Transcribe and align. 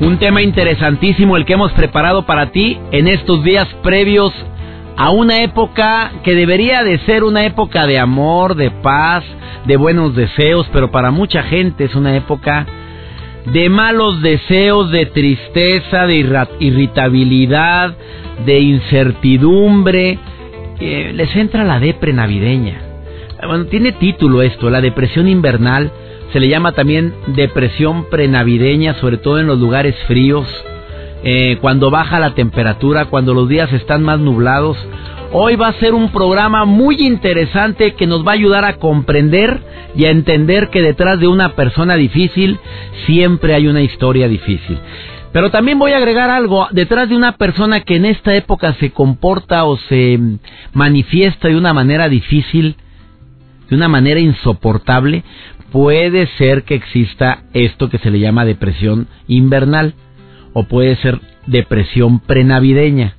Un 0.00 0.18
tema 0.18 0.40
interesantísimo 0.40 1.36
el 1.36 1.44
que 1.44 1.52
hemos 1.52 1.72
preparado 1.72 2.24
para 2.24 2.52
ti 2.52 2.78
en 2.90 3.06
estos 3.06 3.44
días 3.44 3.68
previos 3.82 4.32
a 4.96 5.10
una 5.10 5.42
época 5.42 6.12
que 6.24 6.34
debería 6.34 6.82
de 6.84 6.98
ser 7.00 7.22
una 7.22 7.44
época 7.44 7.86
de 7.86 7.98
amor, 7.98 8.54
de 8.54 8.70
paz, 8.70 9.22
de 9.66 9.76
buenos 9.76 10.16
deseos, 10.16 10.66
pero 10.72 10.90
para 10.90 11.10
mucha 11.10 11.42
gente 11.42 11.84
es 11.84 11.94
una 11.94 12.16
época 12.16 12.66
de 13.44 13.68
malos 13.68 14.22
deseos, 14.22 14.90
de 14.90 15.04
tristeza, 15.04 16.06
de 16.06 16.16
irritabilidad, 16.60 17.94
de 18.46 18.58
incertidumbre. 18.58 20.18
Eh, 20.80 21.12
les 21.14 21.36
entra 21.36 21.62
la 21.62 21.78
depre 21.78 22.14
navideña. 22.14 22.80
Bueno, 23.46 23.66
tiene 23.66 23.92
título 23.92 24.40
esto, 24.40 24.70
la 24.70 24.80
depresión 24.80 25.28
invernal 25.28 25.92
se 26.32 26.40
le 26.40 26.48
llama 26.48 26.72
también 26.72 27.14
depresión 27.28 28.06
prenavideña, 28.08 28.94
sobre 28.94 29.16
todo 29.16 29.38
en 29.38 29.46
los 29.46 29.58
lugares 29.58 29.96
fríos, 30.06 30.46
eh, 31.22 31.58
cuando 31.60 31.90
baja 31.90 32.20
la 32.20 32.34
temperatura, 32.34 33.06
cuando 33.06 33.34
los 33.34 33.48
días 33.48 33.72
están 33.72 34.02
más 34.02 34.20
nublados. 34.20 34.76
Hoy 35.32 35.56
va 35.56 35.68
a 35.68 35.80
ser 35.80 35.94
un 35.94 36.10
programa 36.10 36.64
muy 36.64 37.06
interesante 37.06 37.94
que 37.94 38.06
nos 38.06 38.26
va 38.26 38.32
a 38.32 38.34
ayudar 38.34 38.64
a 38.64 38.76
comprender 38.76 39.60
y 39.94 40.04
a 40.04 40.10
entender 40.10 40.70
que 40.70 40.82
detrás 40.82 41.20
de 41.20 41.28
una 41.28 41.50
persona 41.50 41.94
difícil 41.96 42.58
siempre 43.06 43.54
hay 43.54 43.66
una 43.66 43.82
historia 43.82 44.28
difícil. 44.28 44.78
Pero 45.32 45.50
también 45.50 45.78
voy 45.78 45.92
a 45.92 45.98
agregar 45.98 46.30
algo, 46.30 46.66
detrás 46.72 47.08
de 47.08 47.16
una 47.16 47.32
persona 47.32 47.80
que 47.80 47.96
en 47.96 48.04
esta 48.04 48.34
época 48.34 48.74
se 48.74 48.90
comporta 48.90 49.64
o 49.64 49.76
se 49.76 50.18
manifiesta 50.72 51.48
de 51.48 51.56
una 51.56 51.72
manera 51.72 52.08
difícil, 52.08 52.74
de 53.68 53.76
una 53.76 53.86
manera 53.86 54.18
insoportable, 54.18 55.22
puede 55.72 56.26
ser 56.38 56.64
que 56.64 56.74
exista 56.74 57.44
esto 57.52 57.88
que 57.88 57.98
se 57.98 58.10
le 58.10 58.20
llama 58.20 58.44
depresión 58.44 59.08
invernal 59.28 59.94
o 60.52 60.64
puede 60.64 60.96
ser 60.96 61.20
depresión 61.46 62.20
prenavideña. 62.20 63.14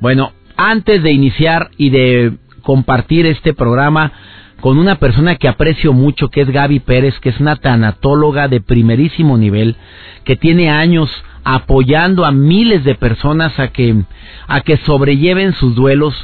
Bueno, 0.00 0.32
antes 0.56 1.02
de 1.02 1.12
iniciar 1.12 1.70
y 1.76 1.90
de 1.90 2.34
compartir 2.62 3.26
este 3.26 3.54
programa 3.54 4.12
con 4.60 4.78
una 4.78 4.96
persona 4.96 5.36
que 5.36 5.48
aprecio 5.48 5.92
mucho, 5.92 6.28
que 6.28 6.40
es 6.40 6.50
Gaby 6.50 6.80
Pérez, 6.80 7.18
que 7.20 7.28
es 7.28 7.40
una 7.40 7.56
tanatóloga 7.56 8.48
de 8.48 8.60
primerísimo 8.60 9.36
nivel, 9.36 9.76
que 10.24 10.36
tiene 10.36 10.70
años 10.70 11.10
apoyando 11.44 12.24
a 12.24 12.32
miles 12.32 12.82
de 12.84 12.94
personas 12.94 13.58
a 13.60 13.68
que, 13.68 14.02
a 14.48 14.60
que 14.62 14.78
sobrelleven 14.78 15.52
sus 15.52 15.74
duelos, 15.74 16.14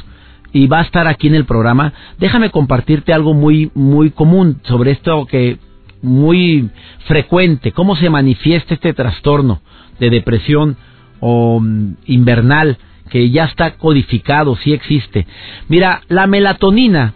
y 0.53 0.67
va 0.67 0.79
a 0.79 0.83
estar 0.83 1.07
aquí 1.07 1.27
en 1.27 1.35
el 1.35 1.45
programa, 1.45 1.93
déjame 2.19 2.51
compartirte 2.51 3.11
algo 3.11 3.33
muy, 3.33 3.71
muy 3.73 4.11
común 4.11 4.61
sobre 4.63 4.91
esto 4.91 5.25
que 5.25 5.57
muy 6.01 6.69
frecuente, 7.07 7.71
cómo 7.71 7.95
se 7.95 8.09
manifiesta 8.09 8.75
este 8.75 8.93
trastorno 8.93 9.61
de 9.99 10.09
depresión 10.09 10.77
o 11.19 11.59
mm, 11.59 11.95
invernal 12.05 12.77
que 13.09 13.29
ya 13.29 13.45
está 13.45 13.75
codificado, 13.77 14.55
sí 14.57 14.73
existe. 14.73 15.25
Mira, 15.69 16.01
la 16.07 16.27
melatonina 16.27 17.13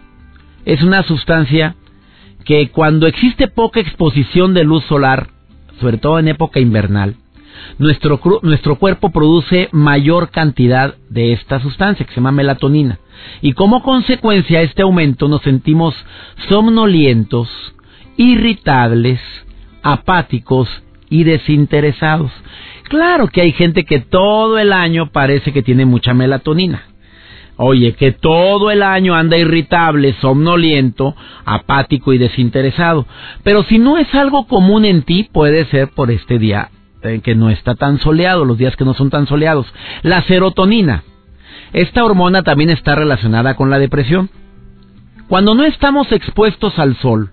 es 0.64 0.82
una 0.82 1.02
sustancia 1.02 1.76
que 2.44 2.70
cuando 2.70 3.06
existe 3.06 3.48
poca 3.48 3.80
exposición 3.80 4.54
de 4.54 4.64
luz 4.64 4.84
solar, 4.84 5.28
sobre 5.80 5.98
todo 5.98 6.18
en 6.18 6.28
época 6.28 6.60
invernal, 6.60 7.16
nuestro, 7.78 8.20
nuestro 8.42 8.76
cuerpo 8.76 9.10
produce 9.10 9.68
mayor 9.72 10.30
cantidad 10.30 10.94
de 11.08 11.32
esta 11.32 11.60
sustancia 11.60 12.04
que 12.04 12.12
se 12.12 12.16
llama 12.16 12.32
melatonina. 12.32 12.98
Y 13.40 13.52
como 13.52 13.82
consecuencia 13.82 14.60
de 14.60 14.66
este 14.66 14.82
aumento 14.82 15.28
nos 15.28 15.42
sentimos 15.42 15.94
somnolientos, 16.48 17.48
irritables, 18.16 19.20
apáticos 19.82 20.68
y 21.10 21.24
desinteresados. 21.24 22.30
Claro 22.84 23.28
que 23.28 23.42
hay 23.42 23.52
gente 23.52 23.84
que 23.84 24.00
todo 24.00 24.58
el 24.58 24.72
año 24.72 25.10
parece 25.12 25.52
que 25.52 25.62
tiene 25.62 25.84
mucha 25.84 26.14
melatonina. 26.14 26.84
Oye, 27.60 27.94
que 27.94 28.12
todo 28.12 28.70
el 28.70 28.84
año 28.84 29.16
anda 29.16 29.36
irritable, 29.36 30.14
somnoliento, 30.20 31.16
apático 31.44 32.12
y 32.12 32.18
desinteresado. 32.18 33.04
Pero 33.42 33.64
si 33.64 33.78
no 33.78 33.98
es 33.98 34.14
algo 34.14 34.46
común 34.46 34.84
en 34.84 35.02
ti, 35.02 35.28
puede 35.32 35.64
ser 35.66 35.88
por 35.88 36.12
este 36.12 36.38
día 36.38 36.70
que 37.22 37.34
no 37.34 37.50
está 37.50 37.74
tan 37.74 37.98
soleado, 37.98 38.44
los 38.44 38.58
días 38.58 38.76
que 38.76 38.84
no 38.84 38.94
son 38.94 39.10
tan 39.10 39.26
soleados. 39.26 39.66
La 40.02 40.22
serotonina. 40.22 41.04
Esta 41.72 42.04
hormona 42.04 42.42
también 42.42 42.70
está 42.70 42.94
relacionada 42.94 43.54
con 43.54 43.70
la 43.70 43.78
depresión. 43.78 44.30
Cuando 45.28 45.54
no 45.54 45.64
estamos 45.64 46.10
expuestos 46.12 46.78
al 46.78 46.96
sol, 46.96 47.30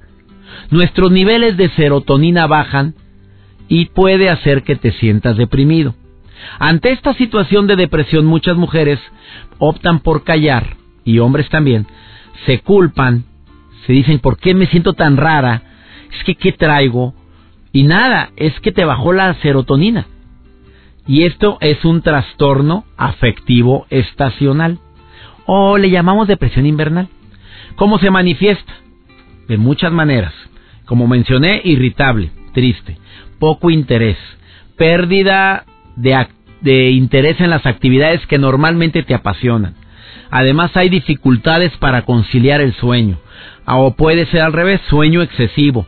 nuestros 0.70 1.12
niveles 1.12 1.58
de 1.58 1.70
serotonina 1.70 2.46
bajan 2.48 2.96
y 3.68 3.86
puede 3.86 4.30
hacer 4.30 4.64
que 4.64 4.76
te 4.76 4.92
sientas 4.92 5.38
deprimido. 5.38 5.96
Ante 6.60 6.92
esta 6.92 7.14
situación 7.14 7.66
de 7.68 7.76
depresión 7.76 8.26
muchas 8.26 8.58
mujeres 8.58 9.00
optan 9.58 10.00
por 10.00 10.24
callar 10.24 10.76
y 11.04 11.20
hombres 11.20 11.50
también 11.50 11.88
se 12.46 12.60
culpan, 12.60 13.24
se 13.86 13.94
dicen 13.94 14.20
¿por 14.20 14.38
qué 14.38 14.54
me 14.54 14.68
siento 14.68 14.94
tan 14.94 15.18
rara? 15.18 15.64
Es 16.16 16.24
que 16.24 16.36
¿qué 16.36 16.52
traigo? 16.52 17.14
Y 17.76 17.84
nada, 17.84 18.30
es 18.38 18.58
que 18.62 18.72
te 18.72 18.86
bajó 18.86 19.12
la 19.12 19.34
serotonina. 19.42 20.08
Y 21.06 21.26
esto 21.26 21.58
es 21.60 21.84
un 21.84 22.02
trastorno 22.02 22.86
afectivo 22.96 23.86
estacional. 23.90 24.80
O 25.46 25.78
le 25.78 25.90
llamamos 25.90 26.30
depresión 26.30 26.66
invernal. 26.66 27.10
¿Cómo 27.76 28.00
se 28.00 28.10
manifiesta? 28.10 28.74
De 29.50 29.58
muchas 29.58 29.92
maneras. 29.92 30.32
Como 30.86 31.06
mencioné, 31.06 31.60
irritable, 31.66 32.32
triste, 32.54 32.98
poco 33.40 33.70
interés, 33.70 34.18
pérdida 34.78 35.66
de, 35.98 36.92
interés 36.92 37.42
en 37.42 37.50
las 37.50 37.66
actividades 37.66 38.26
que 38.26 38.38
normalmente 38.38 39.04
te 39.04 39.14
apasionan. 39.14 39.76
Además 40.32 40.72
hay 40.78 40.88
dificultades 40.88 41.76
para 41.76 42.04
conciliar 42.04 42.62
el 42.62 42.74
sueño. 42.76 43.18
O 43.68 43.98
puede 43.98 44.28
ser 44.28 44.44
al 44.44 44.54
revés, 44.54 44.80
sueño 44.88 45.22
excesivo, 45.22 45.86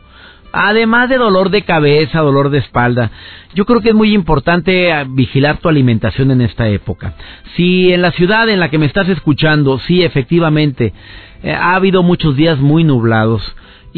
Además 0.52 1.10
de 1.10 1.18
dolor 1.18 1.50
de 1.50 1.64
cabeza, 1.64 2.20
dolor 2.20 2.50
de 2.50 2.60
espalda, 2.60 3.12
yo 3.54 3.66
creo 3.66 3.82
que 3.82 3.90
es 3.90 3.96
muy 3.96 4.14
importante 4.14 4.92
ah, 4.92 5.06
vigilar 5.08 5.58
tu 5.58 5.70
alimentación 5.70 6.32
en 6.32 6.42
esta 6.42 6.68
época. 6.68 7.16
Si 7.56 7.92
en 7.92 8.02
la 8.02 8.12
ciudad 8.12 8.48
en 8.50 8.60
la 8.60 8.70
que 8.70 8.78
me 8.78 8.86
estás 8.86 9.10
escuchando, 9.10 9.80
sí, 9.80 10.04
efectivamente, 10.04 10.94
eh, 11.44 11.52
ha 11.52 11.76
habido 11.76 12.02
muchos 12.02 12.36
días 12.36 12.60
muy 12.60 12.84
nublados, 12.84 13.44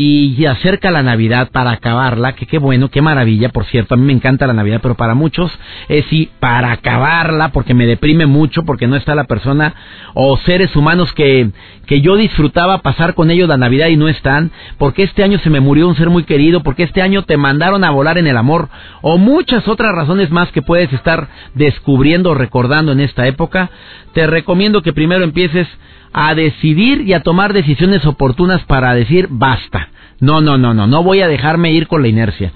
y 0.02 0.46
acerca 0.46 0.92
la 0.92 1.04
Navidad 1.04 1.50
para 1.52 1.72
acabarla, 1.72 2.32
que 2.32 2.46
qué 2.46 2.58
bueno, 2.58 2.88
qué 2.88 3.02
maravilla, 3.02 3.50
por 3.50 3.66
cierto, 3.66 3.96
a 3.96 3.98
mí 3.98 4.06
me 4.06 4.14
encanta 4.14 4.48
la 4.48 4.54
Navidad, 4.54 4.80
pero 4.82 4.96
para 4.96 5.14
muchos 5.14 5.52
es 5.90 6.06
sí, 6.06 6.30
para 6.40 6.72
acabarla, 6.72 7.50
porque 7.50 7.74
me 7.74 7.86
deprime 7.86 8.26
mucho, 8.26 8.64
porque 8.64 8.88
no 8.88 8.96
está 8.96 9.14
la 9.14 9.26
persona 9.26 9.74
o 10.14 10.38
seres 10.38 10.74
humanos 10.78 11.12
que, 11.12 11.50
que 11.86 12.00
yo 12.00 12.16
disfrutaba 12.16 12.78
pasar 12.78 13.14
con 13.14 13.30
ellos 13.30 13.50
la 13.50 13.58
Navidad 13.58 13.88
y 13.88 13.98
no 13.98 14.08
están, 14.08 14.52
porque 14.78 15.04
este 15.04 15.22
año 15.22 15.38
se 15.40 15.50
me 15.50 15.60
murió 15.60 15.90
un 15.90 15.98
ser 15.98 16.10
muy 16.10 16.24
querido, 16.24 16.64
porque 16.64 16.84
este 16.84 17.02
año 17.02 17.24
te 17.24 17.36
mandaron 17.36 17.84
a 17.84 17.92
volar 17.92 18.18
en 18.18 18.28
el 18.28 18.38
amor, 18.38 18.70
o 19.02 19.18
muchas 19.18 19.68
otras 19.68 19.94
razones 19.94 20.32
más 20.32 20.50
que 20.54 20.62
puedes 20.62 20.94
estar 20.94 21.28
descubriendo 21.56 22.30
o 22.32 22.36
recordando 22.36 22.94
en 22.94 23.02
esta 23.02 23.28
época, 23.28 23.70
te 24.14 24.28
recomiendo 24.28 24.82
que 24.82 24.94
primero 24.94 25.26
empieces 25.26 25.68
a 26.14 26.36
decidir 26.36 27.02
y 27.02 27.14
a 27.14 27.22
tomar 27.22 27.54
decisiones 27.54 28.06
oportunas 28.06 28.64
para 28.66 28.94
decir 28.94 29.28
basta. 29.30 29.90
No, 30.20 30.42
no, 30.42 30.58
no, 30.58 30.74
no, 30.74 30.88
no 30.88 31.04
voy 31.04 31.22
a 31.22 31.28
dejarme 31.28 31.72
ir 31.72 31.88
con 31.88 32.02
la 32.02 32.08
inercia. 32.08 32.52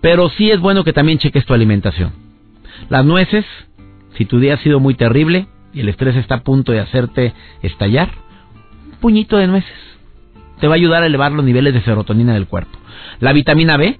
Pero 0.00 0.28
sí 0.30 0.50
es 0.50 0.60
bueno 0.60 0.84
que 0.84 0.92
también 0.92 1.18
cheques 1.18 1.46
tu 1.46 1.54
alimentación. 1.54 2.12
Las 2.88 3.04
nueces, 3.04 3.44
si 4.16 4.24
tu 4.24 4.38
día 4.38 4.54
ha 4.54 4.58
sido 4.58 4.80
muy 4.80 4.94
terrible 4.94 5.46
y 5.72 5.80
el 5.80 5.88
estrés 5.88 6.16
está 6.16 6.36
a 6.36 6.42
punto 6.42 6.72
de 6.72 6.80
hacerte 6.80 7.32
estallar, 7.62 8.10
un 8.92 8.98
puñito 9.00 9.36
de 9.38 9.46
nueces 9.46 9.86
te 10.60 10.66
va 10.66 10.74
a 10.74 10.76
ayudar 10.76 11.02
a 11.02 11.06
elevar 11.06 11.32
los 11.32 11.44
niveles 11.44 11.74
de 11.74 11.82
serotonina 11.82 12.34
del 12.34 12.46
cuerpo. 12.46 12.78
La 13.20 13.32
vitamina 13.32 13.76
B, 13.76 13.98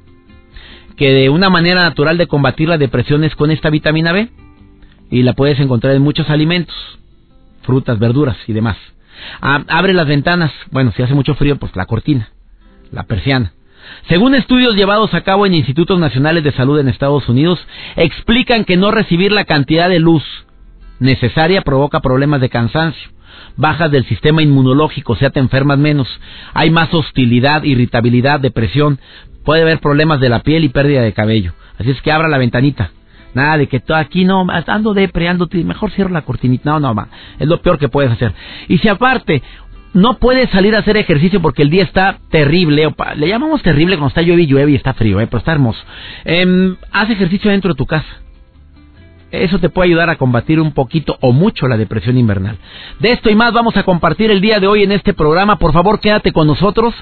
que 0.96 1.12
de 1.12 1.28
una 1.28 1.50
manera 1.50 1.82
natural 1.82 2.18
de 2.18 2.26
combatir 2.26 2.68
la 2.68 2.78
depresión 2.78 3.24
es 3.24 3.34
con 3.36 3.50
esta 3.50 3.70
vitamina 3.70 4.12
B 4.12 4.30
y 5.10 5.22
la 5.22 5.34
puedes 5.34 5.60
encontrar 5.60 5.94
en 5.94 6.02
muchos 6.02 6.30
alimentos, 6.30 6.74
frutas, 7.62 7.98
verduras 7.98 8.36
y 8.46 8.52
demás. 8.52 8.76
Abre 9.40 9.92
las 9.92 10.06
ventanas, 10.06 10.52
bueno, 10.70 10.92
si 10.96 11.02
hace 11.02 11.14
mucho 11.14 11.34
frío, 11.34 11.56
pues 11.56 11.74
la 11.76 11.86
cortina, 11.86 12.30
la 12.90 13.04
persiana. 13.04 13.52
Según 14.08 14.34
estudios 14.34 14.74
llevados 14.74 15.14
a 15.14 15.22
cabo 15.22 15.46
en 15.46 15.54
institutos 15.54 15.98
nacionales 15.98 16.44
de 16.44 16.52
salud 16.52 16.78
en 16.78 16.88
Estados 16.88 17.28
Unidos, 17.28 17.64
explican 17.96 18.64
que 18.64 18.76
no 18.76 18.90
recibir 18.90 19.32
la 19.32 19.44
cantidad 19.44 19.88
de 19.88 20.00
luz 20.00 20.24
necesaria 20.98 21.62
provoca 21.62 22.00
problemas 22.00 22.40
de 22.40 22.48
cansancio, 22.48 23.10
bajas 23.56 23.90
del 23.90 24.04
sistema 24.06 24.42
inmunológico, 24.42 25.12
o 25.12 25.16
sea, 25.16 25.30
te 25.30 25.40
enfermas 25.40 25.78
menos, 25.78 26.08
hay 26.54 26.70
más 26.70 26.92
hostilidad, 26.94 27.64
irritabilidad, 27.64 28.40
depresión, 28.40 28.98
puede 29.44 29.62
haber 29.62 29.80
problemas 29.80 30.20
de 30.20 30.28
la 30.28 30.40
piel 30.40 30.64
y 30.64 30.68
pérdida 30.68 31.02
de 31.02 31.12
cabello. 31.12 31.52
Así 31.78 31.90
es 31.90 32.00
que 32.02 32.12
abra 32.12 32.28
la 32.28 32.38
ventanita. 32.38 32.90
Nada 33.36 33.58
de 33.58 33.66
que 33.66 33.82
aquí 33.94 34.24
no, 34.24 34.46
ando 34.66 34.94
depreándote, 34.94 35.62
mejor 35.62 35.90
cierra 35.90 36.10
la 36.10 36.22
cortinita. 36.22 36.78
No, 36.78 36.94
no. 36.94 37.08
Es 37.38 37.46
lo 37.46 37.60
peor 37.60 37.78
que 37.78 37.90
puedes 37.90 38.10
hacer. 38.10 38.32
Y 38.66 38.78
si 38.78 38.88
aparte 38.88 39.42
no 39.92 40.14
puedes 40.14 40.48
salir 40.48 40.74
a 40.74 40.78
hacer 40.78 40.96
ejercicio 40.96 41.42
porque 41.42 41.60
el 41.60 41.68
día 41.68 41.82
está 41.82 42.18
terrible, 42.30 42.90
le 43.16 43.28
llamamos 43.28 43.62
terrible 43.62 43.96
cuando 43.96 44.08
está 44.08 44.22
llueve 44.22 44.44
y 44.44 44.46
llueve 44.46 44.72
y 44.72 44.74
está 44.74 44.94
frío, 44.94 45.20
¿eh? 45.20 45.26
pero 45.26 45.38
está 45.38 45.52
hermoso. 45.52 45.78
Eh, 46.24 46.76
haz 46.90 47.10
ejercicio 47.10 47.50
dentro 47.50 47.74
de 47.74 47.76
tu 47.76 47.84
casa. 47.84 48.08
Eso 49.30 49.58
te 49.58 49.68
puede 49.68 49.88
ayudar 49.88 50.08
a 50.08 50.16
combatir 50.16 50.58
un 50.58 50.72
poquito 50.72 51.18
o 51.20 51.32
mucho 51.32 51.68
la 51.68 51.76
depresión 51.76 52.16
invernal. 52.16 52.56
De 53.00 53.12
esto 53.12 53.28
y 53.28 53.34
más 53.34 53.52
vamos 53.52 53.76
a 53.76 53.82
compartir 53.82 54.30
el 54.30 54.40
día 54.40 54.60
de 54.60 54.66
hoy 54.66 54.82
en 54.82 54.92
este 54.92 55.12
programa. 55.12 55.58
Por 55.58 55.74
favor, 55.74 56.00
quédate 56.00 56.32
con 56.32 56.46
nosotros. 56.46 56.94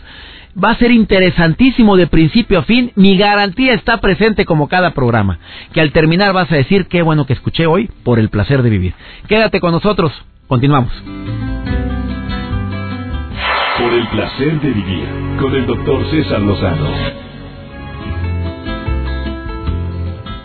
Va 0.62 0.70
a 0.70 0.78
ser 0.78 0.90
interesantísimo 0.92 1.96
de 1.96 2.06
principio 2.06 2.60
a 2.60 2.62
fin. 2.62 2.92
Mi 2.94 3.16
garantía 3.16 3.74
está 3.74 3.98
presente 4.00 4.44
como 4.44 4.68
cada 4.68 4.94
programa. 4.94 5.38
Que 5.72 5.80
al 5.80 5.92
terminar 5.92 6.32
vas 6.32 6.50
a 6.52 6.56
decir 6.56 6.86
qué 6.86 7.02
bueno 7.02 7.26
que 7.26 7.32
escuché 7.32 7.66
hoy 7.66 7.90
por 8.04 8.18
el 8.18 8.28
placer 8.28 8.62
de 8.62 8.70
vivir. 8.70 8.94
Quédate 9.28 9.60
con 9.60 9.72
nosotros. 9.72 10.12
Continuamos. 10.46 10.92
Por 13.78 13.92
el 13.92 14.06
placer 14.08 14.60
de 14.60 14.70
vivir 14.70 15.08
con 15.40 15.54
el 15.54 15.66
doctor 15.66 16.08
César 16.10 16.40
Lozano. 16.40 17.33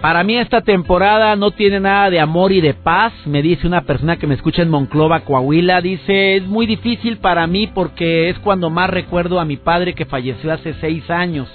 Para 0.02 0.24
mí 0.24 0.38
esta 0.38 0.62
temporada 0.62 1.36
no 1.36 1.52
tiene 1.52 1.82
nada 1.82 2.10
de 2.10 2.22
amor 2.22 2.54
y 2.54 2.62
de 2.62 2.74
paz, 2.74 3.12
me 3.26 3.42
dice 3.42 3.68
una 3.68 3.82
persona 3.82 4.16
que 4.16 4.28
me 4.28 4.36
escucha 4.36 4.62
en 4.62 4.70
Monclova, 4.70 5.26
Coahuila, 5.26 5.82
dice, 5.82 6.38
es 6.38 6.48
muy 6.48 6.68
difícil 6.68 7.18
para 7.18 7.46
mí 7.48 7.68
porque 7.68 8.30
es 8.30 8.40
cuando 8.40 8.70
más 8.70 8.90
recuerdo 8.90 9.42
a 9.42 9.46
mi 9.46 9.58
padre 9.58 9.96
que 9.96 10.06
falleció 10.06 10.54
hace 10.54 10.74
seis 10.76 11.10
años. 11.10 11.50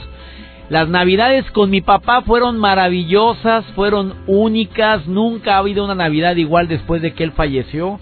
Las 0.69 0.89
navidades 0.89 1.51
con 1.53 1.71
mi 1.71 1.81
papá 1.81 2.21
fueron 2.21 2.59
maravillosas, 2.59 3.65
fueron 3.75 4.13
únicas, 4.27 5.07
nunca 5.07 5.55
ha 5.55 5.59
habido 5.59 5.83
una 5.83 5.95
navidad 5.95 6.37
igual 6.37 6.69
después 6.69 7.01
de 7.01 7.15
que 7.15 7.25
él 7.25 7.33
falleció. 7.33 7.99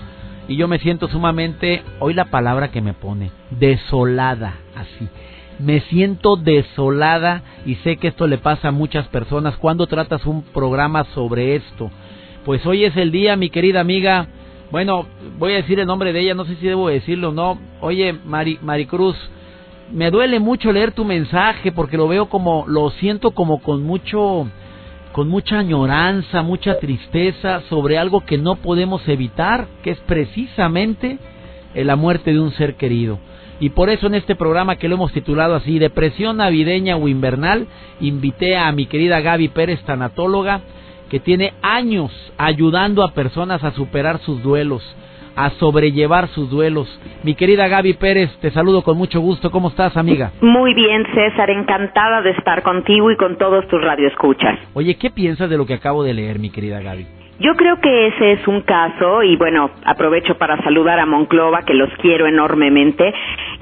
Y 0.48 0.56
yo 0.56 0.66
me 0.66 0.80
siento 0.80 1.06
sumamente, 1.06 1.84
hoy 2.00 2.14
la 2.14 2.24
palabra 2.24 2.72
que 2.72 2.80
me 2.80 2.94
pone, 2.94 3.30
desolada, 3.50 4.54
así 4.74 5.08
me 5.62 5.80
siento 5.82 6.36
desolada 6.36 7.42
y 7.64 7.76
sé 7.76 7.96
que 7.96 8.08
esto 8.08 8.26
le 8.26 8.38
pasa 8.38 8.68
a 8.68 8.72
muchas 8.72 9.06
personas 9.08 9.56
cuando 9.56 9.86
tratas 9.86 10.26
un 10.26 10.42
programa 10.42 11.04
sobre 11.14 11.54
esto. 11.56 11.90
Pues 12.44 12.66
hoy 12.66 12.84
es 12.84 12.96
el 12.96 13.12
día, 13.12 13.36
mi 13.36 13.48
querida 13.48 13.80
amiga. 13.80 14.26
Bueno, 14.72 15.06
voy 15.38 15.52
a 15.52 15.56
decir 15.56 15.78
el 15.78 15.86
nombre 15.86 16.12
de 16.12 16.20
ella, 16.20 16.34
no 16.34 16.44
sé 16.44 16.56
si 16.56 16.66
debo 16.66 16.88
decirlo 16.88 17.28
o 17.28 17.32
no. 17.32 17.58
Oye, 17.80 18.12
Mari, 18.12 18.58
Maricruz, 18.60 19.16
me 19.92 20.10
duele 20.10 20.40
mucho 20.40 20.72
leer 20.72 20.92
tu 20.92 21.04
mensaje 21.04 21.70
porque 21.70 21.96
lo 21.96 22.08
veo 22.08 22.28
como, 22.28 22.64
lo 22.66 22.90
siento 22.90 23.30
como 23.30 23.60
con 23.60 23.84
mucho, 23.84 24.48
con 25.12 25.28
mucha 25.28 25.60
añoranza, 25.60 26.42
mucha 26.42 26.80
tristeza 26.80 27.60
sobre 27.68 27.98
algo 27.98 28.24
que 28.24 28.38
no 28.38 28.56
podemos 28.56 29.06
evitar, 29.06 29.68
que 29.84 29.90
es 29.90 29.98
precisamente 30.00 31.18
la 31.74 31.94
muerte 31.94 32.32
de 32.32 32.40
un 32.40 32.50
ser 32.52 32.74
querido. 32.74 33.20
Y 33.62 33.70
por 33.70 33.90
eso 33.90 34.08
en 34.08 34.16
este 34.16 34.34
programa 34.34 34.74
que 34.74 34.88
lo 34.88 34.96
hemos 34.96 35.12
titulado 35.12 35.54
así, 35.54 35.78
Depresión 35.78 36.38
navideña 36.38 36.96
o 36.96 37.06
invernal, 37.06 37.68
invité 38.00 38.56
a 38.56 38.72
mi 38.72 38.86
querida 38.86 39.20
Gaby 39.20 39.50
Pérez, 39.50 39.80
tanatóloga, 39.84 40.62
que 41.08 41.20
tiene 41.20 41.52
años 41.62 42.10
ayudando 42.38 43.04
a 43.04 43.12
personas 43.12 43.62
a 43.62 43.70
superar 43.70 44.18
sus 44.18 44.42
duelos, 44.42 44.82
a 45.36 45.50
sobrellevar 45.60 46.26
sus 46.30 46.50
duelos. 46.50 46.88
Mi 47.22 47.36
querida 47.36 47.68
Gaby 47.68 47.92
Pérez, 47.92 48.36
te 48.40 48.50
saludo 48.50 48.82
con 48.82 48.98
mucho 48.98 49.20
gusto. 49.20 49.52
¿Cómo 49.52 49.68
estás, 49.68 49.96
amiga? 49.96 50.32
Muy 50.40 50.74
bien, 50.74 51.06
César, 51.14 51.48
encantada 51.48 52.20
de 52.20 52.30
estar 52.30 52.64
contigo 52.64 53.12
y 53.12 53.16
con 53.16 53.38
todos 53.38 53.68
tus 53.68 53.80
radioescuchas. 53.80 54.58
Oye, 54.74 54.96
¿qué 54.96 55.10
piensas 55.10 55.48
de 55.48 55.56
lo 55.56 55.66
que 55.66 55.74
acabo 55.74 56.02
de 56.02 56.14
leer, 56.14 56.40
mi 56.40 56.50
querida 56.50 56.80
Gaby? 56.80 57.06
Yo 57.42 57.54
creo 57.56 57.80
que 57.80 58.06
ese 58.06 58.32
es 58.32 58.46
un 58.46 58.60
caso, 58.60 59.24
y 59.24 59.34
bueno, 59.36 59.70
aprovecho 59.84 60.38
para 60.38 60.62
saludar 60.62 61.00
a 61.00 61.06
Monclova, 61.06 61.62
que 61.62 61.74
los 61.74 61.90
quiero 62.00 62.28
enormemente. 62.28 63.12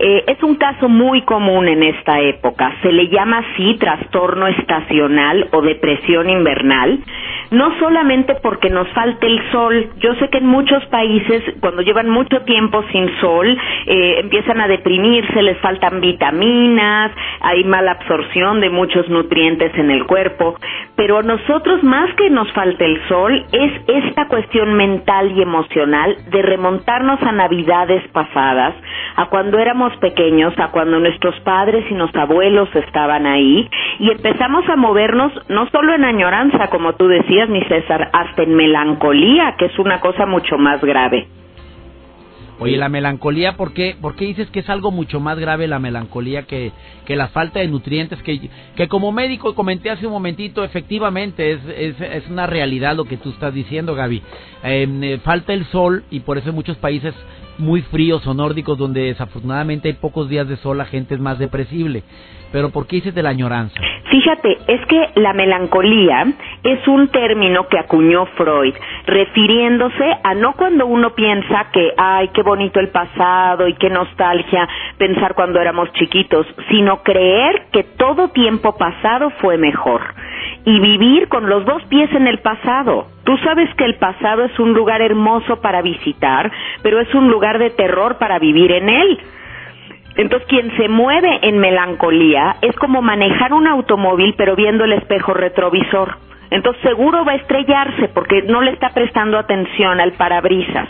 Eh, 0.03 0.25
es 0.29 0.43
un 0.43 0.55
caso 0.55 0.89
muy 0.89 1.23
común 1.23 1.69
en 1.69 1.83
esta 1.83 2.21
época. 2.21 2.75
Se 2.83 2.91
le 2.91 3.09
llama 3.09 3.45
así 3.45 3.77
trastorno 3.79 4.47
estacional 4.47 5.49
o 5.53 5.61
depresión 5.61 6.31
invernal 6.31 7.01
no 7.51 7.77
solamente 7.79 8.37
porque 8.37 8.71
nos 8.71 8.89
falte 8.91 9.27
el 9.27 9.51
sol. 9.51 9.91
Yo 9.99 10.15
sé 10.17 10.29
que 10.29 10.39
en 10.39 10.47
muchos 10.47 10.85
países, 10.87 11.43
cuando 11.61 11.83
llevan 11.83 12.09
mucho 12.09 12.43
tiempo 12.43 12.83
sin 12.93 13.09
sol, 13.21 13.59
eh, 13.87 14.21
empiezan 14.21 14.61
a 14.61 14.69
deprimirse, 14.69 15.43
les 15.43 15.59
faltan 15.59 16.01
vitaminas, 16.01 17.13
hay 17.41 17.65
mala 17.65 17.93
absorción 17.93 18.61
de 18.61 18.71
muchos 18.71 19.09
nutrientes 19.09 19.73
en 19.77 19.91
el 19.91 20.07
cuerpo. 20.07 20.57
Pero 20.97 21.23
nosotros, 21.23 21.83
más 21.83 22.13
que 22.15 22.31
nos 22.31 22.51
falte 22.53 22.85
el 22.85 23.01
sol, 23.09 23.45
es 23.53 23.73
esta 23.89 24.29
cuestión 24.29 24.75
mental 24.75 25.33
y 25.37 25.43
emocional 25.43 26.17
de 26.31 26.43
remontarnos 26.43 27.21
a 27.23 27.33
navidades 27.33 28.07
pasadas, 28.13 28.75
a 29.17 29.27
cuando 29.27 29.59
éramos 29.59 29.90
pequeños, 29.99 30.53
a 30.59 30.69
cuando 30.69 30.99
nuestros 30.99 31.39
padres 31.41 31.85
y 31.91 31.95
nuestros 31.95 32.23
abuelos 32.23 32.69
estaban 32.75 33.27
ahí, 33.27 33.69
y 33.99 34.11
empezamos 34.11 34.69
a 34.69 34.77
movernos 34.77 35.33
no 35.49 35.69
solo 35.71 35.95
en 35.95 36.05
añoranza, 36.05 36.69
como 36.69 36.95
tú 36.95 37.09
decías, 37.09 37.49
mi 37.49 37.63
César, 37.65 38.11
hasta 38.13 38.43
en 38.43 38.55
melancolía, 38.55 39.55
que 39.59 39.67
es 39.67 39.79
una 39.79 40.01
cosa 40.01 40.27
mucho 40.27 40.59
más 40.59 40.81
grave. 40.83 41.29
Oye, 42.61 42.77
la 42.77 42.91
melancolía, 42.91 43.57
¿por 43.57 43.73
qué, 43.73 43.97
¿por 43.99 44.15
qué 44.15 44.27
dices 44.27 44.51
que 44.51 44.61
es 44.61 44.69
algo 44.69 44.91
mucho 44.91 45.19
más 45.19 45.39
grave 45.39 45.67
la 45.67 45.79
melancolía 45.79 46.43
que, 46.43 46.73
que 47.07 47.17
la 47.17 47.29
falta 47.29 47.61
de 47.61 47.69
nutrientes? 47.69 48.23
Que, 48.23 48.51
que 48.77 48.87
como 48.87 49.13
médico 49.13 49.55
comenté 49.55 49.89
hace 49.89 50.07
un 50.07 50.13
momentito, 50.13 50.63
efectivamente 50.63 51.53
es, 51.53 51.61
es, 51.75 52.01
es 52.03 52.29
una 52.29 52.47
realidad 52.47 52.95
lo 52.95 53.07
que 53.07 53.17
tú 53.17 53.31
estás 53.31 53.55
diciendo, 53.55 53.95
Gaby. 53.95 54.23
Em, 54.63 55.03
eh, 55.03 55.19
falta 55.25 55.55
el 55.55 55.65
sol 55.67 56.05
y 56.11 56.21
por 56.21 56.37
eso 56.37 56.51
en 56.51 56.55
muchos 56.55 56.77
países 56.77 57.15
muy 57.61 57.83
fríos 57.83 58.27
o 58.27 58.35
nórdicos 58.35 58.79
donde 58.79 59.03
desafortunadamente 59.03 59.89
hay 59.89 59.95
pocos 59.95 60.29
días 60.29 60.49
de 60.49 60.57
sol 60.57 60.79
la 60.79 60.87
gente 60.87 61.15
es 61.15 61.21
más 61.21 61.39
depresible. 61.39 62.03
Pero 62.53 62.71
¿por 62.71 62.87
qué 62.87 62.97
dices 62.97 63.15
de 63.15 63.23
la 63.23 63.31
añoranza? 63.31 63.81
Fíjate, 64.11 64.59
es 64.67 64.85
que 64.87 65.21
la 65.21 65.33
melancolía 65.33 66.27
es 66.65 66.89
un 66.89 67.09
término 67.09 67.69
que 67.69 67.79
acuñó 67.79 68.27
Freud, 68.37 68.75
refiriéndose 69.07 70.05
a 70.25 70.35
no 70.35 70.55
cuando 70.55 70.87
uno 70.87 71.15
piensa 71.15 71.69
que, 71.73 71.93
ay, 71.97 72.29
qué 72.35 72.43
bonito 72.43 72.81
el 72.81 72.89
pasado 72.89 73.69
y 73.69 73.75
qué 73.75 73.89
nostalgia 73.89 74.69
pensar 74.99 75.35
cuando 75.35 75.61
éramos 75.61 75.93
chiquitos, 75.93 76.45
sino 76.71 77.05
creer 77.05 77.67
que 77.73 77.85
todo 77.85 78.29
tiempo 78.29 78.77
pasado 78.77 79.31
fue 79.41 79.57
mejor 79.57 80.03
y 80.65 80.81
vivir 80.81 81.29
con 81.29 81.49
los 81.49 81.65
dos 81.65 81.83
pies 81.85 82.13
en 82.13 82.27
el 82.27 82.39
pasado. 82.39 83.07
Tú 83.31 83.39
sabes 83.45 83.73
que 83.77 83.85
el 83.85 83.95
pasado 83.95 84.43
es 84.43 84.59
un 84.59 84.73
lugar 84.73 85.01
hermoso 85.01 85.61
para 85.61 85.83
visitar, 85.83 86.51
pero 86.83 86.99
es 86.99 87.15
un 87.15 87.31
lugar 87.31 87.61
de 87.61 87.71
terror 87.71 88.19
para 88.19 88.41
vivir 88.41 88.73
en 88.73 88.89
él. 88.89 89.21
Entonces, 90.17 90.49
quien 90.49 90.77
se 90.77 90.89
mueve 90.89 91.39
en 91.43 91.59
melancolía 91.59 92.57
es 92.61 92.75
como 92.75 93.03
manejar 93.03 93.53
un 93.53 93.69
automóvil 93.69 94.35
pero 94.37 94.57
viendo 94.57 94.83
el 94.83 94.95
espejo 94.95 95.33
retrovisor. 95.33 96.17
Entonces 96.51 96.83
seguro 96.83 97.25
va 97.25 97.33
a 97.33 97.37
estrellarse 97.37 98.09
porque 98.09 98.43
no 98.43 98.63
le 98.63 98.73
está 98.73 98.89
prestando 98.89 99.39
atención 99.39 100.01
al 100.01 100.11
parabrisas. 100.15 100.89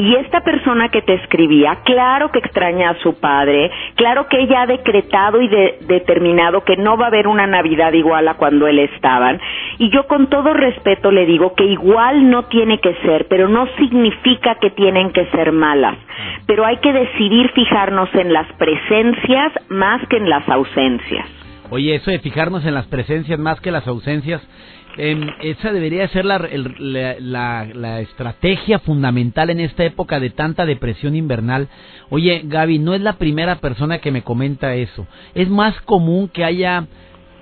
Y 0.00 0.14
esta 0.14 0.40
persona 0.40 0.88
que 0.88 1.02
te 1.02 1.12
escribía, 1.12 1.80
claro 1.84 2.30
que 2.30 2.38
extraña 2.38 2.88
a 2.88 2.98
su 3.00 3.20
padre, 3.20 3.70
claro 3.96 4.28
que 4.28 4.40
ella 4.40 4.62
ha 4.62 4.66
decretado 4.66 5.42
y 5.42 5.48
determinado 5.48 6.64
que 6.64 6.78
no 6.78 6.96
va 6.96 7.04
a 7.04 7.08
haber 7.08 7.26
una 7.26 7.46
Navidad 7.46 7.92
igual 7.92 8.26
a 8.26 8.38
cuando 8.38 8.66
él 8.66 8.78
estaban. 8.78 9.38
Y 9.76 9.90
yo 9.90 10.06
con 10.06 10.28
todo 10.30 10.54
respeto 10.54 11.10
le 11.10 11.26
digo 11.26 11.54
que 11.54 11.66
igual 11.66 12.30
no 12.30 12.44
tiene 12.44 12.78
que 12.80 12.94
ser, 13.02 13.26
pero 13.28 13.46
no 13.50 13.66
significa 13.76 14.54
que 14.54 14.70
tienen 14.70 15.12
que 15.12 15.26
ser 15.26 15.52
malas. 15.52 15.98
Pero 16.46 16.64
hay 16.64 16.78
que 16.78 16.94
decidir 16.94 17.50
fijarnos 17.50 18.08
en 18.14 18.32
las 18.32 18.50
presencias 18.54 19.52
más 19.68 20.00
que 20.08 20.16
en 20.16 20.30
las 20.30 20.48
ausencias. 20.48 21.26
Oye, 21.68 21.94
eso 21.94 22.10
de 22.10 22.20
fijarnos 22.20 22.64
en 22.64 22.72
las 22.72 22.86
presencias 22.86 23.38
más 23.38 23.60
que 23.60 23.70
las 23.70 23.86
ausencias, 23.86 24.40
Em, 24.96 25.28
esa 25.42 25.72
debería 25.72 26.08
ser 26.08 26.24
la, 26.24 26.38
la, 26.80 28.00
estrategia 28.00 28.80
fundamental 28.80 29.50
en 29.50 29.60
esta 29.60 29.84
época 29.84 30.18
de 30.18 30.30
tanta 30.30 30.66
depresión 30.66 31.14
invernal. 31.14 31.68
Oye, 32.10 32.42
Gaby, 32.44 32.78
no 32.78 32.94
es 32.94 33.00
la 33.00 33.14
primera 33.14 33.56
persona 33.56 33.98
que 33.98 34.10
me 34.10 34.22
comenta 34.22 34.74
eso. 34.74 35.06
Es 35.34 35.48
más 35.48 35.80
común 35.82 36.28
que 36.28 36.44
haya 36.44 36.86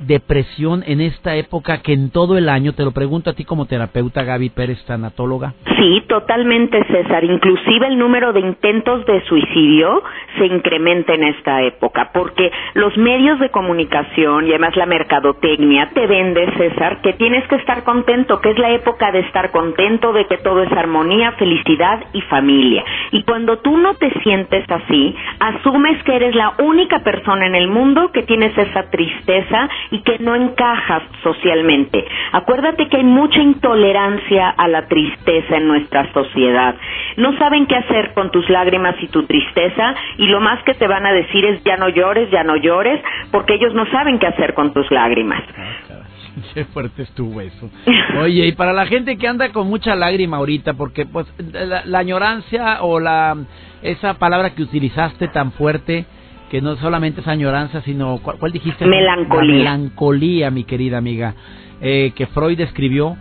depresión 0.00 0.82
en 0.86 1.00
esta 1.00 1.36
época 1.36 1.82
que 1.82 1.92
en 1.92 2.10
todo 2.10 2.38
el 2.38 2.48
año, 2.48 2.72
te 2.72 2.84
lo 2.84 2.92
pregunto 2.92 3.30
a 3.30 3.34
ti 3.34 3.44
como 3.44 3.66
terapeuta 3.66 4.24
Gaby 4.24 4.50
Pérez, 4.50 4.84
tanatóloga? 4.84 5.54
Sí, 5.78 6.02
totalmente 6.08 6.84
César. 6.84 7.24
Inclusive 7.24 7.86
el 7.86 7.98
número 7.98 8.32
de 8.32 8.40
intentos 8.40 9.06
de 9.06 9.22
suicidio 9.26 10.02
se 10.36 10.46
incrementa 10.46 11.14
en 11.14 11.24
esta 11.24 11.62
época 11.62 12.10
porque 12.12 12.50
los 12.74 12.96
medios 12.96 13.38
de 13.38 13.50
comunicación 13.50 14.46
y 14.46 14.50
además 14.50 14.76
la 14.76 14.86
mercadotecnia 14.86 15.90
te 15.94 16.06
vende, 16.06 16.50
César, 16.56 17.00
que 17.00 17.12
tienes 17.14 17.46
que 17.48 17.56
estar 17.56 17.84
contento, 17.84 18.40
que 18.40 18.50
es 18.50 18.58
la 18.58 18.70
época 18.70 19.12
de 19.12 19.20
estar 19.20 19.50
contento, 19.50 20.12
de 20.12 20.26
que 20.26 20.38
todo 20.38 20.62
es 20.62 20.72
armonía, 20.72 21.32
felicidad 21.32 22.04
y 22.12 22.22
familia. 22.22 22.84
Y 23.12 23.22
cuando 23.22 23.58
tú 23.58 23.76
no 23.76 23.94
te 23.94 24.10
sientes 24.22 24.64
así, 24.68 25.14
asumes 25.38 26.02
que 26.02 26.16
eres 26.16 26.34
la 26.34 26.54
única 26.58 27.00
persona 27.00 27.46
en 27.46 27.54
el 27.54 27.68
mundo 27.68 28.10
que 28.12 28.22
tienes 28.22 28.56
esa 28.56 28.90
tristeza 28.90 29.68
y 29.90 30.00
que 30.02 30.18
no 30.18 30.34
encajas 30.34 31.02
socialmente. 31.22 32.04
Acuérdate 32.32 32.88
que 32.88 32.98
hay 32.98 33.04
mucha 33.04 33.40
intolerancia 33.40 34.50
a 34.50 34.68
la 34.68 34.86
tristeza 34.86 35.56
en 35.56 35.68
nuestra 35.68 36.12
sociedad. 36.12 36.74
No 37.16 37.36
saben 37.38 37.66
qué 37.66 37.76
hacer 37.76 38.12
con 38.14 38.30
tus 38.30 38.48
lágrimas 38.50 38.96
y 39.00 39.08
tu 39.08 39.24
tristeza 39.24 39.94
y 40.18 40.26
lo 40.26 40.40
más 40.40 40.62
que 40.64 40.74
te 40.74 40.86
van 40.86 41.06
a 41.06 41.12
decir 41.12 41.44
es 41.44 41.62
ya 41.64 41.76
no 41.76 41.88
llores, 41.88 42.30
ya 42.30 42.44
no 42.44 42.56
llores, 42.56 43.00
porque 43.30 43.54
ellos 43.54 43.74
no 43.74 43.86
saben 43.90 44.18
qué 44.18 44.26
hacer 44.26 44.54
con 44.54 44.72
tus 44.72 44.90
lágrimas. 44.90 45.42
Ah, 45.56 46.04
qué 46.54 46.64
fuerte 46.66 47.02
estuvo 47.02 47.40
eso. 47.40 47.70
Oye, 48.20 48.46
y 48.46 48.52
para 48.52 48.72
la 48.72 48.86
gente 48.86 49.16
que 49.16 49.28
anda 49.28 49.50
con 49.52 49.68
mucha 49.68 49.94
lágrima 49.94 50.38
ahorita, 50.38 50.74
porque 50.74 51.06
pues 51.06 51.26
la, 51.52 51.84
la 51.84 51.98
añorancia 51.98 52.82
o 52.82 53.00
la 53.00 53.36
esa 53.82 54.14
palabra 54.14 54.54
que 54.54 54.62
utilizaste 54.62 55.28
tan 55.28 55.52
fuerte, 55.52 56.06
que 56.50 56.60
no 56.60 56.76
solamente 56.76 57.20
es 57.20 57.28
añoranza, 57.28 57.82
sino, 57.82 58.18
¿cuál, 58.22 58.52
dijiste? 58.52 58.86
Melancolía. 58.86 59.56
melancolía, 59.56 60.50
mi 60.50 60.64
querida 60.64 60.98
amiga, 60.98 61.34
eh, 61.80 62.12
que 62.14 62.26
Freud 62.26 62.60
escribió. 62.60 63.16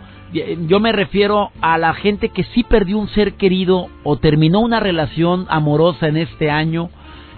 Yo 0.66 0.78
me 0.80 0.92
refiero 0.92 1.50
a 1.62 1.78
la 1.78 1.94
gente 1.94 2.28
que 2.28 2.44
sí 2.44 2.62
perdió 2.62 2.98
un 2.98 3.08
ser 3.08 3.34
querido 3.34 3.88
o 4.02 4.18
terminó 4.18 4.60
una 4.60 4.78
relación 4.78 5.46
amorosa 5.48 6.06
en 6.08 6.18
este 6.18 6.50
año 6.50 6.90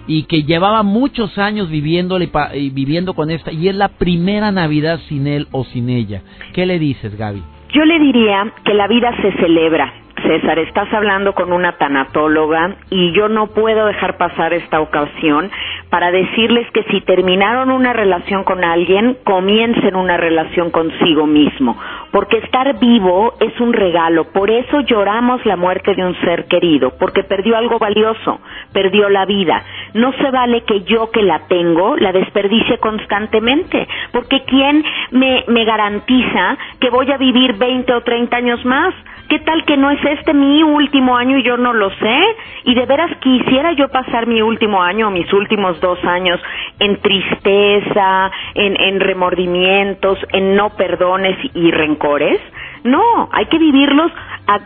y 0.09 0.25
que 0.25 0.42
llevaba 0.42 0.82
muchos 0.82 1.38
años 1.38 1.70
viviéndole 1.70 2.30
y 2.54 2.70
viviendo 2.70 3.14
con 3.14 3.30
esta 3.30 3.52
y 3.52 3.68
es 3.68 3.76
la 3.76 3.88
primera 3.88 4.50
Navidad 4.50 4.99
sin 5.09 5.28
él 5.28 5.47
o 5.52 5.62
sin 5.64 5.88
ella. 5.88 6.23
¿Qué 6.52 6.66
le 6.66 6.80
dices, 6.80 7.16
Gaby? 7.16 7.42
Yo 7.73 7.85
le 7.85 8.00
diría 8.00 8.52
que 8.64 8.75
la 8.75 8.88
vida 8.88 9.14
se 9.23 9.30
celebra 9.38 10.00
César, 10.23 10.59
estás 10.59 10.93
hablando 10.93 11.33
con 11.35 11.53
una 11.53 11.73
tanatóloga 11.73 12.77
y 12.91 13.12
yo 13.12 13.29
no 13.29 13.49
puedo 13.49 13.87
dejar 13.87 14.17
pasar 14.17 14.53
esta 14.53 14.81
ocasión 14.81 15.50
para 15.91 16.11
decirles 16.11 16.71
que 16.73 16.85
si 16.85 17.00
terminaron 17.00 17.71
una 17.71 17.93
relación 17.93 18.45
con 18.45 18.65
alguien, 18.65 19.19
comiencen 19.25 19.97
una 19.97 20.17
relación 20.17 20.71
consigo 20.71 21.27
mismo, 21.27 21.77
porque 22.12 22.39
estar 22.39 22.79
vivo 22.79 23.35
es 23.41 23.59
un 23.61 23.73
regalo, 23.73 24.25
por 24.33 24.50
eso 24.50 24.81
lloramos 24.81 25.45
la 25.45 25.57
muerte 25.57 25.95
de 25.95 26.05
un 26.05 26.15
ser 26.21 26.47
querido, 26.47 26.93
porque 26.99 27.25
perdió 27.25 27.57
algo 27.57 27.79
valioso, 27.79 28.41
perdió 28.73 29.09
la 29.09 29.25
vida. 29.25 29.62
No 29.95 30.12
se 30.12 30.31
vale 30.31 30.62
que 30.62 30.83
yo 30.83 31.11
que 31.11 31.23
la 31.23 31.47
tengo 31.49 31.97
la 31.97 32.12
desperdicie 32.12 32.79
constantemente, 32.79 33.87
porque 34.12 34.45
¿quién 34.47 34.85
me, 35.11 35.45
me 35.49 35.65
garantiza 35.65 36.57
que 36.81 36.91
voy 36.91 37.11
a 37.11 37.17
vivir 37.17 37.55
20 37.55 37.93
o 37.95 38.00
30 38.03 38.37
años 38.37 38.65
más? 38.65 38.95
¿Qué 39.30 39.38
tal 39.38 39.64
que 39.64 39.76
no 39.76 39.92
es 39.92 40.04
este 40.04 40.34
mi 40.34 40.64
último 40.64 41.16
año 41.16 41.38
y 41.38 41.44
yo 41.44 41.56
no 41.56 41.72
lo 41.72 41.88
sé? 41.90 42.20
Y 42.64 42.75
de 42.75 42.84
veras 42.84 43.16
quisiera 43.20 43.70
yo 43.75 43.88
pasar 43.88 44.26
mi 44.26 44.42
último 44.42 44.82
año, 44.82 45.08
mis 45.12 45.32
últimos 45.32 45.80
dos 45.80 46.04
años, 46.04 46.40
en 46.80 47.00
tristeza, 47.00 48.28
en, 48.54 48.75
en 48.80 48.99
remordimientos, 48.99 50.18
en 50.32 50.56
no 50.56 50.70
perdones 50.70 51.37
y 51.54 51.70
rencores. 51.70 52.40
No, 52.82 53.28
hay 53.30 53.46
que 53.46 53.58
vivirlos 53.58 54.10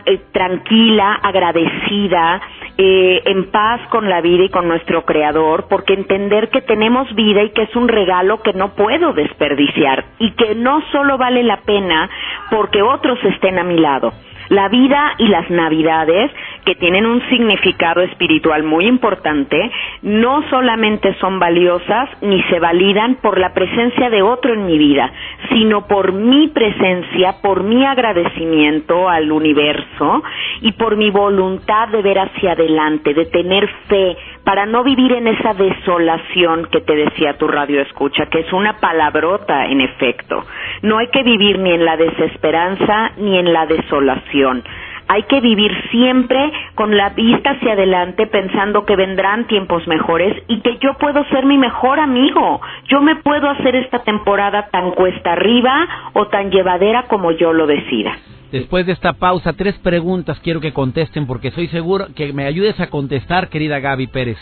eh, 0.07 0.19
tranquila, 0.31 1.19
agradecida, 1.21 2.41
eh, 2.75 3.21
en 3.23 3.51
paz 3.51 3.81
con 3.89 4.09
la 4.09 4.19
vida 4.21 4.45
y 4.45 4.49
con 4.49 4.67
nuestro 4.67 5.05
Creador, 5.05 5.67
porque 5.69 5.93
entender 5.93 6.49
que 6.49 6.61
tenemos 6.61 7.13
vida 7.13 7.43
y 7.43 7.51
que 7.51 7.63
es 7.63 7.75
un 7.75 7.87
regalo 7.87 8.41
que 8.41 8.53
no 8.53 8.69
puedo 8.69 9.13
desperdiciar 9.13 10.05
y 10.17 10.31
que 10.31 10.55
no 10.55 10.81
solo 10.91 11.19
vale 11.19 11.43
la 11.43 11.57
pena 11.57 12.09
porque 12.49 12.81
otros 12.81 13.23
estén 13.25 13.59
a 13.59 13.63
mi 13.63 13.77
lado 13.77 14.11
la 14.49 14.69
vida 14.69 15.13
y 15.17 15.27
las 15.27 15.49
navidades, 15.49 16.31
que 16.65 16.75
tienen 16.75 17.05
un 17.05 17.21
significado 17.29 18.01
espiritual 18.01 18.63
muy 18.63 18.87
importante, 18.87 19.71
no 20.01 20.43
solamente 20.49 21.15
son 21.19 21.39
valiosas 21.39 22.09
ni 22.21 22.41
se 22.43 22.59
validan 22.59 23.15
por 23.15 23.39
la 23.39 23.53
presencia 23.53 24.09
de 24.09 24.21
otro 24.21 24.53
en 24.53 24.65
mi 24.65 24.77
vida, 24.77 25.11
sino 25.49 25.87
por 25.87 26.11
mi 26.11 26.47
presencia, 26.47 27.35
por 27.41 27.63
mi 27.63 27.85
agradecimiento 27.85 29.07
al 29.07 29.31
universo 29.31 30.23
y 30.61 30.71
por 30.73 30.97
mi 30.97 31.11
voluntad 31.11 31.89
de 31.89 32.01
ver 32.01 32.19
hacia 32.19 32.53
adelante, 32.53 33.13
de 33.13 33.25
tener 33.25 33.67
fe, 33.87 34.17
para 34.45 34.65
no 34.67 34.83
vivir 34.83 35.11
en 35.11 35.27
esa 35.27 35.53
desolación 35.53 36.67
que 36.71 36.81
te 36.81 36.95
decía 36.95 37.37
tu 37.37 37.47
radio 37.47 37.81
escucha, 37.81 38.27
que 38.27 38.39
es 38.39 38.53
una 38.53 38.77
palabrota 38.77 39.65
en 39.65 39.81
efecto. 39.81 40.45
No 40.83 40.99
hay 40.99 41.07
que 41.07 41.23
vivir 41.23 41.59
ni 41.59 41.71
en 41.71 41.83
la 41.83 41.97
desesperanza 41.97 43.11
ni 43.17 43.37
en 43.37 43.51
la 43.51 43.65
desolación. 43.65 44.63
Hay 45.07 45.23
que 45.23 45.39
vivir 45.39 45.71
siempre 45.91 46.51
con 46.75 46.95
la 46.95 47.09
vista 47.09 47.51
hacia 47.51 47.73
adelante 47.73 48.27
pensando 48.27 48.85
que 48.85 48.95
vendrán 48.95 49.45
tiempos 49.45 49.87
mejores 49.87 50.43
y 50.47 50.61
que 50.61 50.77
yo 50.77 50.93
puedo 50.99 51.23
ser 51.25 51.45
mi 51.45 51.57
mejor 51.57 51.99
amigo. 51.99 52.61
Yo 52.87 53.01
me 53.01 53.15
puedo 53.17 53.49
hacer 53.49 53.75
esta 53.75 53.99
temporada 53.99 54.67
tan 54.71 54.91
cuesta 54.91 55.33
arriba 55.33 55.87
o 56.13 56.27
tan 56.27 56.49
llevadera 56.51 57.03
como 57.03 57.31
yo 57.31 57.53
lo 57.53 57.67
decida. 57.67 58.13
Después 58.55 58.85
de 58.85 58.93
esta 58.93 59.11
pausa, 59.11 59.51
tres 59.51 59.75
preguntas 59.79 60.39
quiero 60.41 60.61
que 60.61 60.71
contesten 60.71 61.27
porque 61.27 61.49
estoy 61.49 61.67
seguro 61.67 62.07
que 62.15 62.31
me 62.31 62.45
ayudes 62.45 62.79
a 62.79 62.87
contestar, 62.87 63.49
querida 63.49 63.81
Gaby 63.81 64.07
Pérez. 64.07 64.37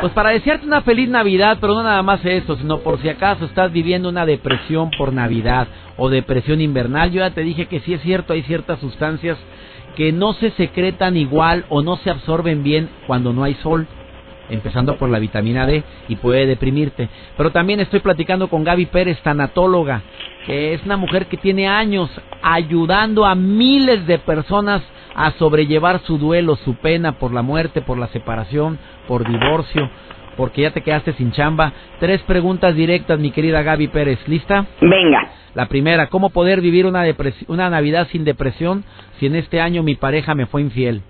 Pues 0.00 0.14
para 0.14 0.30
desearte 0.30 0.66
una 0.66 0.80
feliz 0.80 1.10
Navidad, 1.10 1.58
pero 1.60 1.74
no 1.74 1.82
nada 1.82 2.02
más 2.02 2.24
eso, 2.24 2.56
sino 2.56 2.78
por 2.78 3.02
si 3.02 3.10
acaso 3.10 3.44
estás 3.44 3.70
viviendo 3.70 4.08
una 4.08 4.24
depresión 4.24 4.90
por 4.96 5.12
Navidad 5.12 5.68
o 5.98 6.08
depresión 6.08 6.62
invernal. 6.62 7.10
Yo 7.10 7.20
ya 7.20 7.34
te 7.34 7.42
dije 7.42 7.66
que 7.66 7.80
sí 7.80 7.92
es 7.92 8.00
cierto, 8.00 8.32
hay 8.32 8.44
ciertas 8.44 8.80
sustancias 8.80 9.36
que 9.94 10.10
no 10.10 10.32
se 10.32 10.52
secretan 10.52 11.18
igual 11.18 11.66
o 11.68 11.82
no 11.82 11.96
se 11.98 12.08
absorben 12.08 12.62
bien 12.62 12.88
cuando 13.06 13.34
no 13.34 13.44
hay 13.44 13.56
sol 13.56 13.86
empezando 14.50 14.96
por 14.96 15.08
la 15.08 15.18
vitamina 15.18 15.66
D 15.66 15.82
y 16.08 16.16
puede 16.16 16.46
deprimirte. 16.46 17.08
Pero 17.36 17.50
también 17.50 17.80
estoy 17.80 18.00
platicando 18.00 18.48
con 18.48 18.64
Gaby 18.64 18.86
Pérez, 18.86 19.20
tanatóloga, 19.22 20.02
que 20.46 20.74
es 20.74 20.84
una 20.84 20.96
mujer 20.96 21.26
que 21.26 21.36
tiene 21.36 21.68
años 21.68 22.10
ayudando 22.42 23.24
a 23.24 23.34
miles 23.34 24.06
de 24.06 24.18
personas 24.18 24.82
a 25.14 25.32
sobrellevar 25.32 26.00
su 26.00 26.16
duelo, 26.18 26.56
su 26.56 26.76
pena 26.76 27.18
por 27.18 27.32
la 27.32 27.42
muerte, 27.42 27.82
por 27.82 27.98
la 27.98 28.06
separación, 28.08 28.78
por 29.08 29.28
divorcio, 29.28 29.90
porque 30.36 30.62
ya 30.62 30.70
te 30.70 30.82
quedaste 30.82 31.12
sin 31.14 31.32
chamba. 31.32 31.72
Tres 31.98 32.22
preguntas 32.22 32.74
directas, 32.76 33.18
mi 33.18 33.32
querida 33.32 33.62
Gaby 33.62 33.88
Pérez. 33.88 34.20
¿Lista? 34.28 34.66
Venga. 34.80 35.28
La 35.54 35.66
primera, 35.66 36.06
¿cómo 36.06 36.30
poder 36.30 36.60
vivir 36.60 36.86
una, 36.86 37.02
una 37.48 37.68
Navidad 37.68 38.06
sin 38.12 38.24
depresión 38.24 38.84
si 39.18 39.26
en 39.26 39.34
este 39.34 39.60
año 39.60 39.82
mi 39.82 39.96
pareja 39.96 40.36
me 40.36 40.46
fue 40.46 40.62
infiel? 40.62 41.02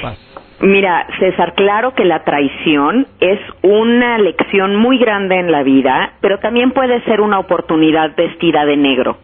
Opas. 0.00 0.33
Mira, 0.60 1.06
César, 1.18 1.54
claro 1.54 1.94
que 1.94 2.04
la 2.04 2.24
traición 2.24 3.06
es 3.20 3.40
una 3.62 4.18
lección 4.18 4.76
muy 4.76 4.98
grande 4.98 5.36
en 5.36 5.50
la 5.50 5.62
vida, 5.62 6.12
pero 6.20 6.38
también 6.38 6.70
puede 6.70 7.02
ser 7.02 7.20
una 7.20 7.38
oportunidad 7.38 8.14
vestida 8.16 8.64
de 8.64 8.76
negro. 8.76 9.18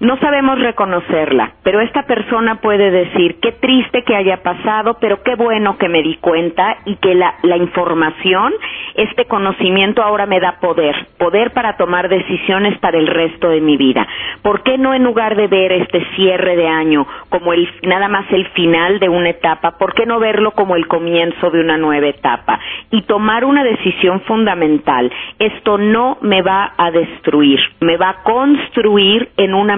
No 0.00 0.16
sabemos 0.18 0.60
reconocerla, 0.60 1.54
pero 1.64 1.80
esta 1.80 2.04
persona 2.04 2.60
puede 2.60 2.88
decir 2.92 3.40
qué 3.42 3.50
triste 3.50 4.04
que 4.04 4.14
haya 4.14 4.44
pasado, 4.44 4.96
pero 5.00 5.24
qué 5.24 5.34
bueno 5.34 5.76
que 5.76 5.88
me 5.88 6.02
di 6.04 6.16
cuenta 6.18 6.76
y 6.84 6.94
que 6.96 7.16
la, 7.16 7.34
la 7.42 7.56
información, 7.56 8.52
este 8.94 9.24
conocimiento 9.24 10.00
ahora 10.00 10.26
me 10.26 10.38
da 10.38 10.60
poder, 10.60 10.94
poder 11.18 11.50
para 11.52 11.76
tomar 11.76 12.08
decisiones 12.08 12.78
para 12.78 12.96
el 12.96 13.08
resto 13.08 13.48
de 13.48 13.60
mi 13.60 13.76
vida. 13.76 14.06
¿Por 14.42 14.62
qué 14.62 14.78
no 14.78 14.94
en 14.94 15.02
lugar 15.02 15.34
de 15.34 15.48
ver 15.48 15.72
este 15.72 16.04
cierre 16.14 16.54
de 16.54 16.68
año 16.68 17.04
como 17.28 17.52
el, 17.52 17.68
nada 17.82 18.06
más 18.06 18.26
el 18.30 18.46
final 18.50 19.00
de 19.00 19.08
una 19.08 19.30
etapa, 19.30 19.78
por 19.78 19.94
qué 19.94 20.06
no 20.06 20.20
verlo 20.20 20.52
como 20.52 20.76
el 20.76 20.86
comienzo 20.86 21.50
de 21.50 21.60
una 21.60 21.76
nueva 21.76 22.06
etapa 22.06 22.60
y 22.92 23.02
tomar 23.02 23.44
una 23.44 23.64
decisión 23.64 24.20
fundamental? 24.20 25.10
Esto 25.40 25.76
no 25.76 26.18
me 26.20 26.40
va 26.42 26.74
a 26.76 26.92
destruir, 26.92 27.58
me 27.80 27.96
va 27.96 28.10
a 28.10 28.22
construir 28.22 29.30
en 29.36 29.54
una 29.54 29.76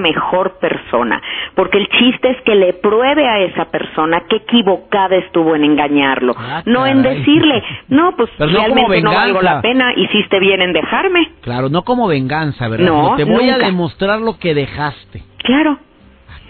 persona, 0.61 1.21
porque 1.55 1.79
el 1.79 1.89
chiste 1.89 2.31
es 2.31 2.41
que 2.43 2.55
le 2.55 2.73
pruebe 2.75 3.27
a 3.29 3.41
esa 3.41 3.67
persona 3.67 4.23
que 4.29 4.37
equivocada 4.37 5.17
estuvo 5.17 5.55
en 5.55 5.65
engañarlo, 5.65 6.35
Ah, 6.39 6.63
no 6.67 6.87
en 6.87 7.03
decirle, 7.03 7.63
no, 7.89 8.15
pues 8.17 8.31
Pero 8.39 8.51
no 8.51 8.59
realmente 8.59 9.01
como 9.03 9.11
no 9.13 9.19
valgo 9.19 9.43
la 9.43 9.61
pena, 9.63 9.93
hiciste 9.97 10.39
bien 10.41 10.63
en 10.63 10.73
dejarme. 10.73 11.31
Claro, 11.43 11.69
no 11.69 11.83
como 11.83 12.09
venganza, 12.09 12.69
¿verdad? 12.69 12.87
No, 12.87 13.05
Sino 13.05 13.17
te 13.17 13.25
voy 13.25 13.49
a 13.49 13.53
nunca. 13.55 13.67
demostrar 13.67 14.21
lo 14.21 14.39
que 14.39 14.55
dejaste. 14.55 15.23
Claro, 15.39 15.79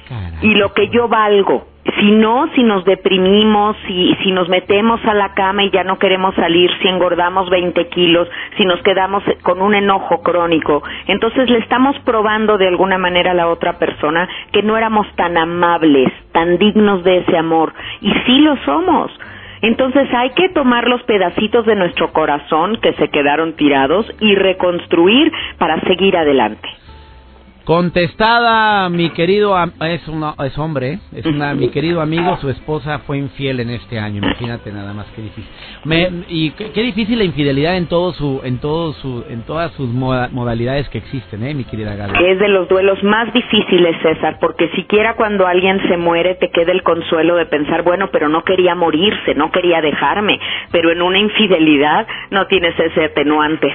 Caray. 0.08 0.38
y 0.42 0.54
lo 0.54 0.72
que 0.72 0.88
yo 0.90 1.08
valgo. 1.08 1.66
Si 2.00 2.10
no, 2.12 2.48
si 2.54 2.62
nos 2.62 2.82
deprimimos, 2.86 3.76
si, 3.86 4.16
si 4.22 4.32
nos 4.32 4.48
metemos 4.48 5.04
a 5.04 5.12
la 5.12 5.34
cama 5.34 5.64
y 5.64 5.70
ya 5.70 5.84
no 5.84 5.98
queremos 5.98 6.34
salir, 6.34 6.70
si 6.80 6.88
engordamos 6.88 7.50
20 7.50 7.88
kilos, 7.88 8.26
si 8.56 8.64
nos 8.64 8.80
quedamos 8.82 9.22
con 9.42 9.60
un 9.60 9.74
enojo 9.74 10.22
crónico, 10.22 10.82
entonces 11.06 11.50
le 11.50 11.58
estamos 11.58 11.98
probando 12.00 12.56
de 12.56 12.68
alguna 12.68 12.96
manera 12.96 13.32
a 13.32 13.34
la 13.34 13.48
otra 13.48 13.78
persona 13.78 14.26
que 14.50 14.62
no 14.62 14.78
éramos 14.78 15.06
tan 15.14 15.36
amables, 15.36 16.10
tan 16.32 16.56
dignos 16.56 17.04
de 17.04 17.18
ese 17.18 17.36
amor. 17.36 17.74
Y 18.00 18.10
sí 18.24 18.38
lo 18.38 18.56
somos. 18.64 19.12
Entonces 19.60 20.08
hay 20.14 20.30
que 20.30 20.48
tomar 20.48 20.88
los 20.88 21.02
pedacitos 21.02 21.66
de 21.66 21.76
nuestro 21.76 22.14
corazón 22.14 22.78
que 22.80 22.94
se 22.94 23.08
quedaron 23.08 23.56
tirados 23.56 24.06
y 24.20 24.34
reconstruir 24.36 25.30
para 25.58 25.78
seguir 25.82 26.16
adelante. 26.16 26.66
Contestada, 27.64 28.88
mi 28.88 29.10
querido, 29.10 29.56
am- 29.56 29.72
es, 29.82 30.06
una- 30.08 30.34
es 30.44 30.56
hombre, 30.58 30.98
es 31.14 31.24
una, 31.26 31.54
mi 31.54 31.68
querido 31.74 32.00
amigo, 32.00 32.36
su 32.40 32.48
esposa 32.50 33.00
fue 33.00 33.18
infiel 33.18 33.60
en 33.60 33.70
este 33.70 33.98
año, 33.98 34.18
imagínate 34.18 34.72
nada 34.72 34.92
más 34.92 35.06
qué 35.14 35.22
difícil. 35.22 35.50
Me, 35.84 36.08
y 36.28 36.50
qué, 36.52 36.70
qué 36.72 36.82
difícil 36.82 37.18
la 37.18 37.24
infidelidad 37.24 37.76
en 37.76 37.86
todo 37.86 38.12
su, 38.12 38.40
en 38.44 38.58
todo 38.58 38.92
su, 38.94 39.24
en 39.28 39.42
todas 39.42 39.72
sus 39.72 39.88
moda- 39.88 40.28
modalidades 40.32 40.88
que 40.88 40.98
existen, 40.98 41.42
eh, 41.42 41.54
mi 41.54 41.64
querida 41.64 41.94
Gaby. 41.96 42.12
Es 42.24 42.38
de 42.38 42.48
los 42.48 42.68
duelos 42.68 43.02
más 43.02 43.32
difíciles, 43.32 43.96
César, 44.02 44.38
porque 44.40 44.68
siquiera 44.76 45.14
cuando 45.16 45.46
alguien 45.46 45.80
se 45.88 45.96
muere 45.96 46.34
te 46.36 46.50
queda 46.50 46.72
el 46.72 46.82
consuelo 46.82 47.36
de 47.36 47.46
pensar, 47.46 47.82
bueno, 47.82 48.08
pero 48.12 48.28
no 48.28 48.42
quería 48.44 48.74
morirse, 48.74 49.34
no 49.34 49.50
quería 49.50 49.80
dejarme, 49.80 50.38
pero 50.72 50.90
en 50.90 51.02
una 51.02 51.18
infidelidad 51.18 52.06
no 52.30 52.46
tienes 52.46 52.78
ese 52.78 53.04
atenuante. 53.04 53.74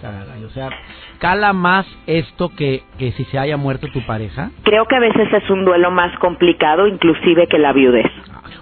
Caray, 0.00 0.35
o 0.46 0.50
sea, 0.50 0.70
cala 1.18 1.52
más 1.52 1.86
esto 2.06 2.48
que, 2.56 2.82
que 2.98 3.12
si 3.12 3.24
se 3.24 3.38
haya 3.38 3.56
muerto 3.56 3.86
tu 3.92 4.00
pareja. 4.06 4.50
Creo 4.62 4.86
que 4.86 4.96
a 4.96 5.00
veces 5.00 5.28
es 5.32 5.50
un 5.50 5.64
duelo 5.64 5.90
más 5.90 6.16
complicado, 6.18 6.86
inclusive 6.86 7.46
que 7.48 7.58
la 7.58 7.72
viudez. 7.72 8.06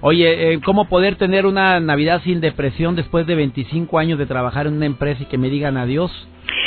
Oye, 0.01 0.53
eh, 0.55 0.61
¿cómo 0.65 0.87
poder 0.89 1.17
tener 1.17 1.47
una 1.47 1.81
Navidad 1.81 2.21
sin 2.25 2.41
depresión 2.41 2.97
después 2.97 3.27
de 3.27 3.35
25 3.37 3.99
años 3.99 4.19
de 4.19 4.27
trabajar 4.27 4.67
en 4.67 4.75
una 4.75 4.87
empresa 4.87 5.23
y 5.23 5.27
que 5.27 5.39
me 5.39 5.49
digan 5.49 5.77
adiós 5.77 6.11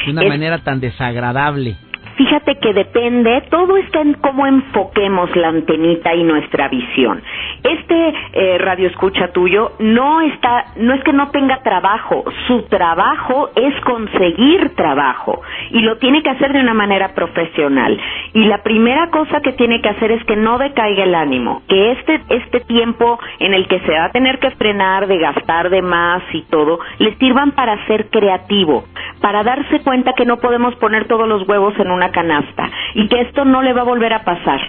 de 0.06 0.12
una 0.12 0.24
Es- 0.24 0.30
manera 0.30 0.60
tan 0.60 0.80
desagradable? 0.80 1.76
Fíjate 2.18 2.56
que 2.56 2.74
depende, 2.74 3.44
todo 3.52 3.78
está 3.78 4.02
en 4.02 4.16
cómo 4.16 4.48
enfoquemos 4.48 5.36
la 5.36 5.50
antenita 5.50 6.16
y 6.16 6.24
nuestra 6.24 6.68
visión. 6.68 7.22
Este 7.64 8.14
eh, 8.34 8.58
radio 8.58 8.88
escucha 8.88 9.28
tuyo 9.32 9.74
no 9.78 10.22
está, 10.22 10.66
no 10.78 10.96
es 10.96 11.04
que 11.04 11.14
no 11.14 11.30
tenga 11.30 11.62
trabajo, 11.62 12.24
su 12.48 12.64
trabajo 12.64 13.50
es 13.56 13.80
conseguir 13.82 14.76
trabajo 14.76 15.42
y 15.70 15.82
lo 15.82 15.98
tiene 15.98 16.24
que 16.24 16.32
hacer 16.32 16.54
de 16.54 16.60
una 16.60 16.74
manera 16.74 17.14
profesional. 17.14 18.00
Y 18.34 18.46
la 18.46 18.64
primera 18.64 19.12
cosa 19.12 19.40
que 19.42 19.54
tiene 19.54 19.80
que 19.82 19.90
hacer 19.90 20.12
es 20.12 20.24
que 20.26 20.36
no 20.36 20.58
decaiga 20.58 21.04
el 21.04 21.14
ánimo, 21.14 21.62
que 21.68 21.92
este 21.92 22.22
este 22.30 22.62
tiempo 22.62 23.20
en 23.40 23.54
el 23.54 23.68
que 23.68 23.80
se 23.82 23.92
va 23.92 24.06
a 24.06 24.12
tener 24.12 24.40
que 24.40 24.52
frenar 24.52 25.06
de 25.06 25.20
gastar 25.20 25.70
de 25.70 25.84
más 25.84 26.24
y 26.34 26.42
todo, 26.44 26.80
le 26.98 27.16
sirvan 27.18 27.52
para 27.52 27.86
ser 27.86 28.10
creativo, 28.10 28.86
para 29.22 29.44
darse 29.44 29.82
cuenta 29.82 30.14
que 30.14 30.26
no 30.26 30.38
podemos 30.38 30.76
poner 30.78 31.08
todos 31.08 31.28
los 31.28 31.48
huevos 31.48 31.78
en 31.80 31.92
una 31.92 32.07
canasta 32.12 32.70
y 32.94 33.08
que 33.08 33.22
esto 33.22 33.46
no 33.46 33.62
le 33.62 33.74
va 33.74 33.82
a 33.82 33.86
volver 33.86 34.14
a 34.14 34.24
pasar. 34.24 34.60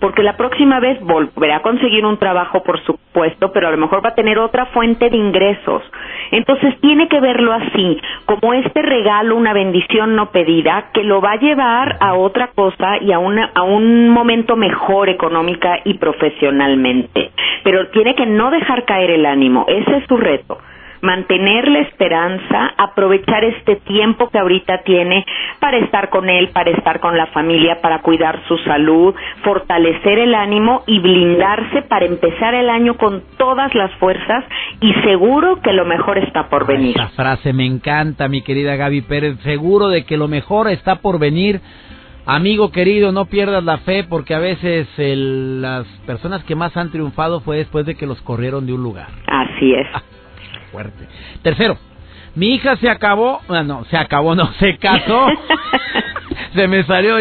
Porque 0.00 0.22
la 0.22 0.36
próxima 0.36 0.80
vez 0.80 1.00
volverá 1.00 1.56
a 1.56 1.62
conseguir 1.62 2.04
un 2.04 2.18
trabajo, 2.18 2.62
por 2.62 2.78
supuesto, 2.84 3.52
pero 3.52 3.68
a 3.68 3.70
lo 3.70 3.78
mejor 3.78 4.04
va 4.04 4.10
a 4.10 4.14
tener 4.14 4.38
otra 4.38 4.66
fuente 4.66 5.08
de 5.08 5.16
ingresos. 5.16 5.82
Entonces 6.30 6.78
tiene 6.80 7.08
que 7.08 7.20
verlo 7.20 7.52
así, 7.52 8.00
como 8.26 8.52
este 8.52 8.82
regalo, 8.82 9.36
una 9.36 9.52
bendición 9.52 10.14
no 10.16 10.30
pedida, 10.30 10.90
que 10.92 11.04
lo 11.04 11.20
va 11.20 11.32
a 11.32 11.38
llevar 11.38 11.96
a 12.00 12.14
otra 12.14 12.48
cosa 12.48 12.98
y 13.00 13.12
a, 13.12 13.18
una, 13.18 13.50
a 13.54 13.62
un 13.62 14.10
momento 14.10 14.56
mejor 14.56 15.08
económica 15.08 15.78
y 15.84 15.94
profesionalmente. 15.94 17.30
Pero 17.62 17.88
tiene 17.88 18.14
que 18.14 18.26
no 18.26 18.50
dejar 18.50 18.84
caer 18.84 19.10
el 19.10 19.24
ánimo, 19.24 19.64
ese 19.68 19.98
es 19.98 20.06
su 20.06 20.16
reto 20.16 20.58
mantener 21.04 21.68
la 21.68 21.80
esperanza, 21.80 22.72
aprovechar 22.76 23.44
este 23.44 23.76
tiempo 23.76 24.28
que 24.30 24.38
ahorita 24.38 24.82
tiene 24.84 25.24
para 25.60 25.76
estar 25.78 26.08
con 26.10 26.28
él, 26.28 26.48
para 26.48 26.70
estar 26.70 26.98
con 27.00 27.16
la 27.16 27.26
familia, 27.26 27.80
para 27.80 28.00
cuidar 28.00 28.40
su 28.48 28.56
salud, 28.58 29.14
fortalecer 29.44 30.18
el 30.18 30.34
ánimo 30.34 30.82
y 30.86 30.98
blindarse 30.98 31.82
para 31.82 32.06
empezar 32.06 32.54
el 32.54 32.68
año 32.70 32.96
con 32.96 33.22
todas 33.38 33.74
las 33.74 33.92
fuerzas 33.96 34.44
y 34.80 34.92
seguro 35.04 35.60
que 35.62 35.72
lo 35.72 35.84
mejor 35.84 36.18
está 36.18 36.48
por 36.48 36.66
venir. 36.66 36.96
Esa 36.96 37.08
frase 37.10 37.52
me 37.52 37.66
encanta, 37.66 38.28
mi 38.28 38.42
querida 38.42 38.76
Gaby 38.76 39.02
Pérez. 39.02 39.38
Seguro 39.40 39.88
de 39.88 40.04
que 40.04 40.16
lo 40.16 40.26
mejor 40.28 40.68
está 40.68 40.96
por 40.96 41.18
venir. 41.18 41.60
Amigo 42.26 42.72
querido, 42.72 43.12
no 43.12 43.26
pierdas 43.26 43.62
la 43.64 43.76
fe 43.78 44.02
porque 44.08 44.34
a 44.34 44.38
veces 44.38 44.88
el- 44.98 45.60
las 45.60 45.86
personas 46.06 46.42
que 46.44 46.54
más 46.54 46.74
han 46.74 46.90
triunfado 46.90 47.40
fue 47.40 47.58
después 47.58 47.84
de 47.84 47.96
que 47.96 48.06
los 48.06 48.18
corrieron 48.22 48.64
de 48.66 48.72
un 48.72 48.82
lugar. 48.82 49.08
Así 49.26 49.74
es. 49.74 49.86
Fuerte. 50.74 51.06
Tercero, 51.42 51.78
mi 52.34 52.54
hija 52.54 52.74
se 52.78 52.90
acabó, 52.90 53.40
ah, 53.48 53.62
no, 53.62 53.84
se 53.84 53.96
acabó, 53.96 54.34
no, 54.34 54.52
se 54.54 54.76
casó. 54.76 55.28
se 56.54 56.66
me 56.66 56.82
salió. 56.82 57.16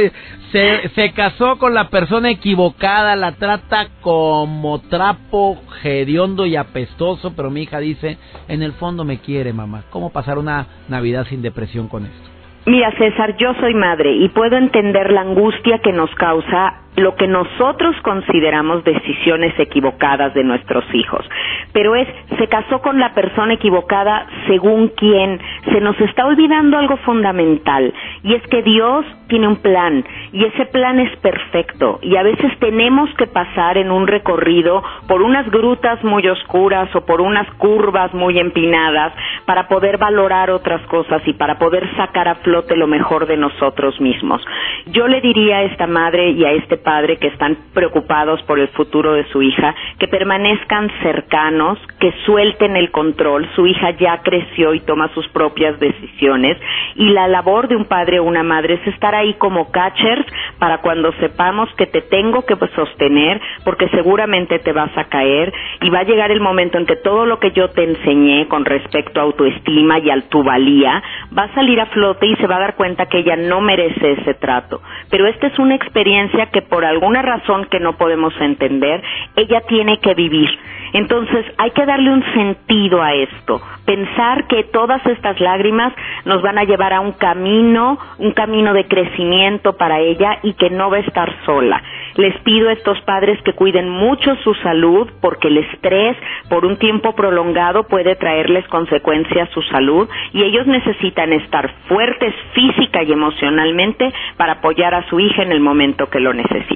Se, 0.52 0.90
se 0.90 1.12
casó 1.12 1.60
con 1.60 1.76
la 1.76 1.90
persona 1.90 2.32
equivocada, 2.32 3.16
la 3.16 3.34
trata 3.34 3.90
como 4.02 4.82
trapo 4.82 5.62
hediondo 5.84 6.48
y 6.48 6.56
apestoso, 6.56 7.36
pero 7.36 7.52
mi 7.52 7.62
hija 7.62 7.78
dice, 7.78 8.18
en 8.48 8.64
el 8.64 8.74
fondo 8.74 9.04
me 9.04 9.20
quiere, 9.20 9.54
mamá. 9.54 9.84
¿Cómo 9.92 10.12
pasar 10.12 10.40
una 10.40 10.66
Navidad 10.90 11.28
sin 11.30 11.44
depresión 11.44 11.88
con 11.88 12.06
esto? 12.06 12.30
Mira, 12.66 12.92
César, 12.98 13.36
yo 13.38 13.54
soy 13.60 13.76
madre 13.76 14.16
y 14.16 14.30
puedo 14.30 14.58
entender 14.58 15.12
la 15.12 15.22
angustia 15.22 15.80
que 15.84 15.92
nos 15.92 16.10
causa 16.16 16.83
lo 16.96 17.16
que 17.16 17.28
nosotros 17.28 17.96
consideramos 18.04 18.84
decisiones 18.84 19.58
equivocadas 19.60 20.34
de 20.34 20.44
nuestros 20.44 20.84
hijos. 20.94 21.28
Pero 21.72 21.96
es, 21.96 22.08
se 22.38 22.48
casó 22.48 22.82
con 22.82 23.00
la 23.00 23.14
persona 23.14 23.54
equivocada 23.54 24.28
según 24.48 24.90
quién. 24.90 25.40
Se 25.72 25.82
nos 25.82 26.00
está 26.02 26.26
olvidando 26.26 26.78
algo 26.78 26.98
fundamental 26.98 27.94
y 28.24 28.36
es 28.36 28.44
que 28.48 28.62
Dios 28.62 29.06
tiene 29.28 29.48
un 29.48 29.58
plan 29.58 30.04
y 30.32 30.46
ese 30.46 30.66
plan 30.68 31.00
es 31.00 31.16
perfecto 31.18 32.00
y 32.02 32.16
a 32.16 32.24
veces 32.24 32.52
tenemos 32.60 33.10
que 33.16 33.28
pasar 33.28 33.78
en 33.78 33.92
un 33.92 34.08
recorrido 34.08 34.84
por 35.08 35.22
unas 35.22 35.50
grutas 35.50 36.04
muy 36.04 36.28
oscuras 36.28 36.94
o 36.96 37.06
por 37.06 37.22
unas 37.22 37.50
curvas 37.56 38.14
muy 38.14 38.38
empinadas 38.40 39.14
para 39.46 39.68
poder 39.68 39.98
valorar 39.98 40.52
otras 40.52 40.82
cosas 40.88 41.22
y 41.26 41.34
para 41.34 41.58
poder 41.58 41.90
sacar 41.96 42.28
a 42.28 42.36
flote 42.36 42.76
lo 42.76 42.88
mejor 42.88 43.26
de 43.26 43.38
nosotros 43.38 44.00
mismos. 44.00 44.46
Yo 44.88 45.08
le 45.08 45.22
diría 45.22 45.58
a 45.58 45.64
esta 45.64 45.88
madre 45.88 46.30
y 46.32 46.46
a 46.46 46.52
este 46.52 46.78
padre 46.84 47.18
que 47.18 47.28
están 47.28 47.58
preocupados 47.74 48.42
por 48.44 48.60
el 48.60 48.68
futuro 48.70 49.14
de 49.14 49.26
su 49.30 49.42
hija 49.42 49.74
que 50.00 50.08
permanezcan 50.08 50.92
cercanos, 51.02 51.80
que 52.00 52.14
suelten 52.26 52.76
el 52.76 52.92
control. 52.92 53.50
Su 53.56 53.66
hija 53.66 53.92
ya 53.92 54.20
creció 54.22 54.74
y 54.74 54.80
toma 54.82 55.10
sus 55.14 55.28
propias 55.30 55.80
decisiones 55.80 56.58
y 56.96 57.10
la 57.10 57.28
labor 57.28 57.68
de 57.68 57.76
un 57.76 57.86
padre 57.86 58.20
o 58.20 58.24
una 58.24 58.44
madre 58.44 58.76
es 58.76 58.88
estar 58.88 59.16
ahí 59.16 59.34
como 59.36 59.72
catchers 59.72 60.26
para 60.60 60.80
cuando 60.80 61.12
sepamos 61.14 61.70
que 61.76 61.88
te 61.88 62.02
tengo 62.02 62.46
que 62.46 62.56
sostener 62.76 63.42
porque 63.64 63.88
seguramente 63.90 64.60
te 64.60 64.72
vas 64.72 64.96
a 64.98 65.06
caer 65.06 65.54
y 65.82 65.90
va 65.90 66.00
a 66.00 66.04
llegar 66.04 66.32
el 66.32 66.42
momento 66.42 66.78
en 66.78 66.86
que 66.86 66.96
todo 66.98 67.26
lo 67.26 67.40
que 67.40 67.52
yo 67.52 67.70
te 67.70 67.84
enseñé 67.84 68.48
con 68.48 68.66
respecto 68.66 69.20
a 69.20 69.24
autoestima 69.24 70.00
y 70.00 70.10
a 70.10 70.22
tu 70.30 70.44
valía 70.44 71.02
va 71.38 71.44
a 71.44 71.54
salir 71.54 71.80
a 71.80 71.88
flote 71.88 72.26
y 72.28 72.36
se 72.36 72.48
va 72.48 72.58
a 72.58 72.60
dar 72.60 72.76
cuenta 72.76 73.08
que 73.08 73.20
ella 73.20 73.36
no 73.36 73.62
merece 73.62 74.14
ese 74.14 74.34
trato. 74.36 74.82
Pero 75.10 75.28
esta 75.28 75.48
es 75.48 75.60
una 75.60 75.76
experiencia 75.76 76.48
que 76.48 76.62
por 76.74 76.86
alguna 76.86 77.22
razón 77.22 77.66
que 77.66 77.80
no 77.80 77.98
podemos 77.98 78.34
entender, 78.42 79.04
ella 79.36 79.62
tiene 79.68 80.00
que 80.00 80.16
vivir. 80.16 80.50
Entonces 80.94 81.46
hay 81.60 81.70
que 81.72 81.86
darle 81.86 82.12
un 82.12 82.24
sentido 82.34 83.02
a 83.02 83.14
esto, 83.14 83.62
pensar 83.86 84.48
que 84.48 84.64
todas 84.66 85.06
estas 85.06 85.40
lágrimas 85.40 85.94
nos 86.26 86.42
van 86.42 86.58
a 86.58 86.64
llevar 86.64 86.94
a 86.94 87.00
un 87.00 87.14
camino, 87.14 88.00
un 88.20 88.32
camino 88.32 88.74
de 88.74 88.86
crecimiento 88.86 89.74
para 89.74 90.00
ella 90.00 90.40
y 90.44 90.54
que 90.54 90.70
no 90.70 90.90
va 90.90 90.98
a 90.98 91.02
estar 91.02 91.32
sola. 91.46 91.82
Les 92.16 92.38
pido 92.42 92.70
a 92.70 92.74
estos 92.74 93.02
padres 93.02 93.42
que 93.42 93.54
cuiden 93.54 93.90
mucho 93.90 94.36
su 94.44 94.54
salud 94.56 95.10
porque 95.20 95.48
el 95.48 95.58
estrés 95.58 96.16
por 96.48 96.64
un 96.64 96.78
tiempo 96.78 97.16
prolongado 97.16 97.84
puede 97.88 98.16
traerles 98.16 98.68
consecuencias 98.68 99.50
a 99.50 99.54
su 99.54 99.64
salud 99.64 100.08
y 100.32 100.44
ellos 100.44 100.68
necesitan 100.68 101.34
estar 101.34 101.72
fuertes 101.88 102.36
física 102.54 103.02
y 103.02 103.12
emocionalmente 103.12 104.14
para 104.38 104.54
apoyar 104.54 104.94
a 104.94 105.08
su 105.10 105.20
hija 105.20 105.42
en 105.42 105.52
el 105.52 105.60
momento 105.60 106.08
que 106.08 106.20
lo 106.20 106.34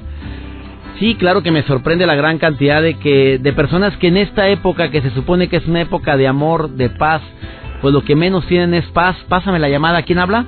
sí, 1.00 1.16
claro 1.16 1.42
que 1.42 1.52
me 1.52 1.64
sorprende 1.64 2.06
la 2.06 2.16
gran 2.16 2.38
cantidad 2.38 2.82
de 2.82 2.94
que 3.00 3.40
de 3.40 3.52
personas 3.52 3.98
que 3.98 4.08
en 4.08 4.18
esta 4.18 4.48
época 4.50 4.92
que 4.92 5.02
se 5.02 5.10
supone 5.10 5.50
que 5.50 5.58
es 5.58 5.68
una 5.68 5.82
época 5.82 6.16
de 6.16 6.28
amor, 6.28 6.70
de 6.70 6.92
paz, 6.92 7.24
pues 7.82 7.92
lo 7.92 8.04
que 8.04 8.16
menos 8.16 8.46
tienen 8.46 8.76
es 8.76 8.86
paz. 8.92 9.18
Pásame 9.28 9.58
la 9.58 9.68
llamada, 9.68 10.04
¿quién 10.04 10.20
habla? 10.20 10.46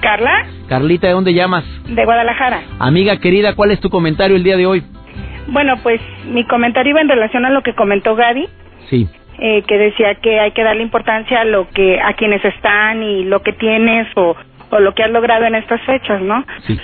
Carla. 0.00 0.46
Carlita, 0.68 1.06
¿de 1.06 1.12
dónde 1.12 1.34
llamas? 1.34 1.64
De 1.86 2.04
Guadalajara. 2.04 2.62
Amiga 2.78 3.18
querida, 3.18 3.54
¿cuál 3.54 3.70
es 3.70 3.80
tu 3.80 3.90
comentario 3.90 4.36
el 4.36 4.44
día 4.44 4.56
de 4.56 4.66
hoy? 4.66 4.82
Bueno, 5.48 5.76
pues 5.82 6.00
mi 6.26 6.44
comentario 6.44 6.90
iba 6.90 7.00
en 7.00 7.08
relación 7.08 7.44
a 7.44 7.50
lo 7.50 7.62
que 7.62 7.74
comentó 7.74 8.14
Gaby. 8.14 8.48
Sí. 8.88 9.08
Eh, 9.40 9.62
que 9.66 9.78
decía 9.78 10.16
que 10.16 10.40
hay 10.40 10.50
que 10.50 10.64
darle 10.64 10.82
importancia 10.82 11.40
a 11.40 11.44
lo 11.44 11.68
que 11.68 12.00
a 12.00 12.14
quienes 12.14 12.44
están 12.44 13.02
y 13.02 13.24
lo 13.24 13.42
que 13.42 13.52
tienes 13.52 14.08
o, 14.16 14.34
o 14.70 14.80
lo 14.80 14.94
que 14.94 15.04
has 15.04 15.10
logrado 15.10 15.44
en 15.44 15.54
estas 15.54 15.80
fechas, 15.82 16.20
¿no? 16.20 16.44
Sí. 16.66 16.78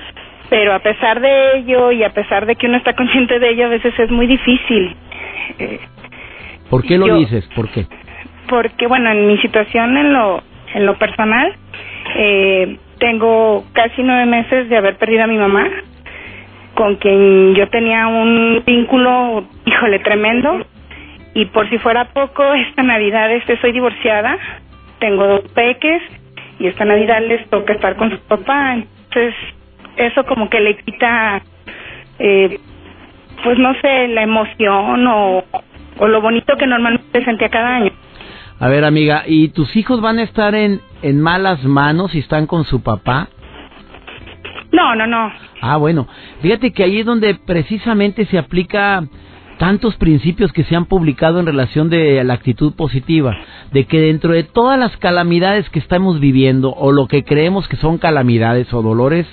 Pero 0.50 0.72
a 0.72 0.78
pesar 0.78 1.20
de 1.20 1.58
ello 1.58 1.90
y 1.90 2.04
a 2.04 2.10
pesar 2.10 2.46
de 2.46 2.54
que 2.54 2.66
uno 2.66 2.76
está 2.76 2.92
consciente 2.96 3.38
de 3.38 3.50
ello, 3.50 3.66
a 3.66 3.70
veces 3.70 3.98
es 3.98 4.10
muy 4.10 4.26
difícil. 4.26 4.94
Eh, 5.58 5.80
¿Por 6.70 6.82
qué 6.84 6.96
lo 6.96 7.16
dices? 7.16 7.46
¿Por 7.54 7.68
qué? 7.70 7.86
Porque 8.48 8.86
bueno, 8.86 9.10
en 9.10 9.26
mi 9.26 9.38
situación 9.38 9.96
en 9.96 10.12
lo 10.12 10.42
en 10.74 10.86
lo 10.86 10.98
personal 10.98 11.54
eh, 12.16 12.78
tengo 13.04 13.66
casi 13.74 14.02
nueve 14.02 14.24
meses 14.24 14.70
de 14.70 14.78
haber 14.78 14.96
perdido 14.96 15.24
a 15.24 15.26
mi 15.26 15.36
mamá 15.36 15.68
con 16.72 16.96
quien 16.96 17.54
yo 17.54 17.68
tenía 17.68 18.06
un 18.06 18.62
vínculo, 18.64 19.44
híjole, 19.66 19.98
tremendo. 19.98 20.64
Y 21.34 21.44
por 21.44 21.68
si 21.68 21.76
fuera 21.76 22.06
poco, 22.06 22.54
esta 22.54 22.82
Navidad 22.82 23.30
este, 23.30 23.60
soy 23.60 23.72
divorciada, 23.72 24.38
tengo 25.00 25.26
dos 25.26 25.42
peques 25.54 26.00
y 26.58 26.66
esta 26.66 26.86
Navidad 26.86 27.20
les 27.20 27.46
toca 27.50 27.74
estar 27.74 27.94
con 27.96 28.10
su 28.10 28.18
papá. 28.20 28.72
Entonces, 28.72 29.34
eso 29.98 30.24
como 30.24 30.48
que 30.48 30.60
le 30.60 30.74
quita, 30.78 31.42
eh, 32.18 32.58
pues 33.44 33.58
no 33.58 33.74
sé, 33.82 34.08
la 34.08 34.22
emoción 34.22 35.06
o, 35.06 35.44
o 35.98 36.08
lo 36.08 36.22
bonito 36.22 36.56
que 36.56 36.66
normalmente 36.66 37.22
sentía 37.22 37.50
cada 37.50 37.76
año. 37.76 37.90
A 38.64 38.68
ver, 38.70 38.86
amiga, 38.86 39.24
¿y 39.26 39.48
tus 39.48 39.76
hijos 39.76 40.00
van 40.00 40.18
a 40.18 40.22
estar 40.22 40.54
en, 40.54 40.80
en 41.02 41.20
malas 41.20 41.62
manos 41.64 42.12
si 42.12 42.20
están 42.20 42.46
con 42.46 42.64
su 42.64 42.80
papá? 42.80 43.28
No, 44.72 44.94
no, 44.94 45.06
no. 45.06 45.30
Ah, 45.60 45.76
bueno. 45.76 46.08
Fíjate 46.40 46.72
que 46.72 46.82
ahí 46.82 47.00
es 47.00 47.04
donde 47.04 47.34
precisamente 47.34 48.24
se 48.24 48.38
aplica 48.38 49.04
tantos 49.58 49.96
principios 49.96 50.50
que 50.50 50.64
se 50.64 50.74
han 50.74 50.86
publicado 50.86 51.40
en 51.40 51.46
relación 51.46 51.90
de 51.90 52.24
la 52.24 52.32
actitud 52.32 52.72
positiva, 52.72 53.36
de 53.70 53.84
que 53.84 54.00
dentro 54.00 54.32
de 54.32 54.44
todas 54.44 54.78
las 54.78 54.96
calamidades 54.96 55.68
que 55.68 55.78
estamos 55.78 56.18
viviendo 56.18 56.72
o 56.72 56.90
lo 56.90 57.06
que 57.06 57.22
creemos 57.22 57.68
que 57.68 57.76
son 57.76 57.98
calamidades 57.98 58.72
o 58.72 58.80
dolores, 58.80 59.26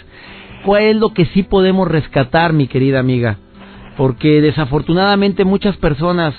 ¿cuál 0.65 0.83
es 0.83 0.97
lo 0.97 1.13
que 1.13 1.23
sí 1.27 1.43
podemos 1.43 1.87
rescatar, 1.87 2.51
mi 2.51 2.67
querida 2.67 2.99
amiga? 2.99 3.37
Porque 3.95 4.41
desafortunadamente 4.41 5.45
muchas 5.45 5.77
personas 5.77 6.35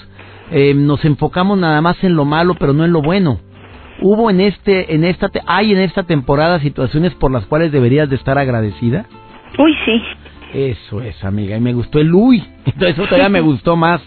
eh, 0.53 0.75
nos 0.75 1.05
enfocamos 1.05 1.59
nada 1.59 1.81
más 1.81 2.03
en 2.05 2.15
lo 2.15 2.25
malo, 2.25 2.55
pero 2.59 2.73
no 2.73 2.85
en 2.85 2.93
lo 2.93 3.01
bueno. 3.01 3.41
Hubo 4.01 4.31
en 4.31 4.41
este, 4.41 4.95
en 4.95 5.05
esta, 5.05 5.31
hay 5.47 5.73
en 5.73 5.79
esta 5.79 6.03
temporada 6.03 6.61
situaciones 6.61 7.15
por 7.15 7.31
las 7.31 7.47
cuales 7.47 7.73
deberías 7.73 8.11
de 8.11 8.17
estar 8.17 8.37
agradecida. 8.37 9.07
Uy, 9.59 9.75
sí. 9.85 10.03
Eso 10.53 11.01
es, 11.01 11.25
amiga. 11.25 11.57
Y 11.57 11.61
me 11.61 11.73
gustó 11.73 11.99
el 11.99 12.13
uy. 12.13 12.43
Entonces, 12.67 12.99
eso 12.99 13.05
todavía 13.05 13.29
me 13.29 13.41
gustó 13.51 13.77
más. 13.77 14.03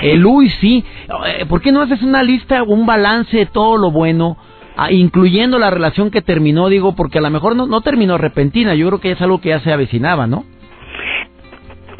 El 0.00 0.24
uy, 0.24 0.48
sí. 0.48 0.84
Eh, 1.26 1.44
¿Por 1.46 1.60
qué 1.60 1.72
no 1.72 1.82
haces 1.82 2.02
una 2.02 2.22
lista, 2.22 2.62
un 2.62 2.86
balance 2.86 3.36
de 3.36 3.46
todo 3.46 3.76
lo 3.76 3.90
bueno? 3.90 4.38
Ah, 4.76 4.90
incluyendo 4.92 5.58
la 5.58 5.68
relación 5.68 6.10
que 6.10 6.22
terminó, 6.22 6.68
digo, 6.68 6.94
porque 6.96 7.18
a 7.18 7.20
lo 7.20 7.28
mejor 7.28 7.54
no, 7.54 7.66
no 7.66 7.82
terminó 7.82 8.16
repentina. 8.16 8.74
Yo 8.74 8.86
creo 8.86 9.00
que 9.00 9.10
es 9.10 9.20
algo 9.20 9.40
que 9.40 9.50
ya 9.50 9.60
se 9.60 9.72
avecinaba, 9.72 10.26
¿no? 10.26 10.44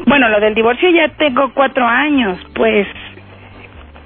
Bueno, 0.07 0.29
lo 0.29 0.39
del 0.39 0.55
divorcio 0.55 0.89
ya 0.89 1.09
tengo 1.17 1.53
cuatro 1.53 1.85
años, 1.85 2.39
pues. 2.55 2.87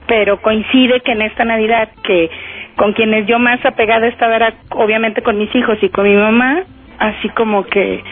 Pero 0.07 0.41
coincide 0.41 1.01
que 1.01 1.11
en 1.11 1.21
esta 1.21 1.45
Navidad, 1.45 1.89
que 2.03 2.29
con 2.75 2.93
quienes 2.93 3.25
yo 3.27 3.39
más 3.39 3.63
apegada 3.65 4.07
estaba 4.07 4.35
era 4.35 4.53
obviamente 4.71 5.21
con 5.21 5.37
mis 5.37 5.53
hijos 5.55 5.77
y 5.81 5.89
con 5.89 6.05
mi 6.05 6.15
mamá, 6.15 6.63
así 6.99 7.29
como 7.29 7.65
que 7.65 8.03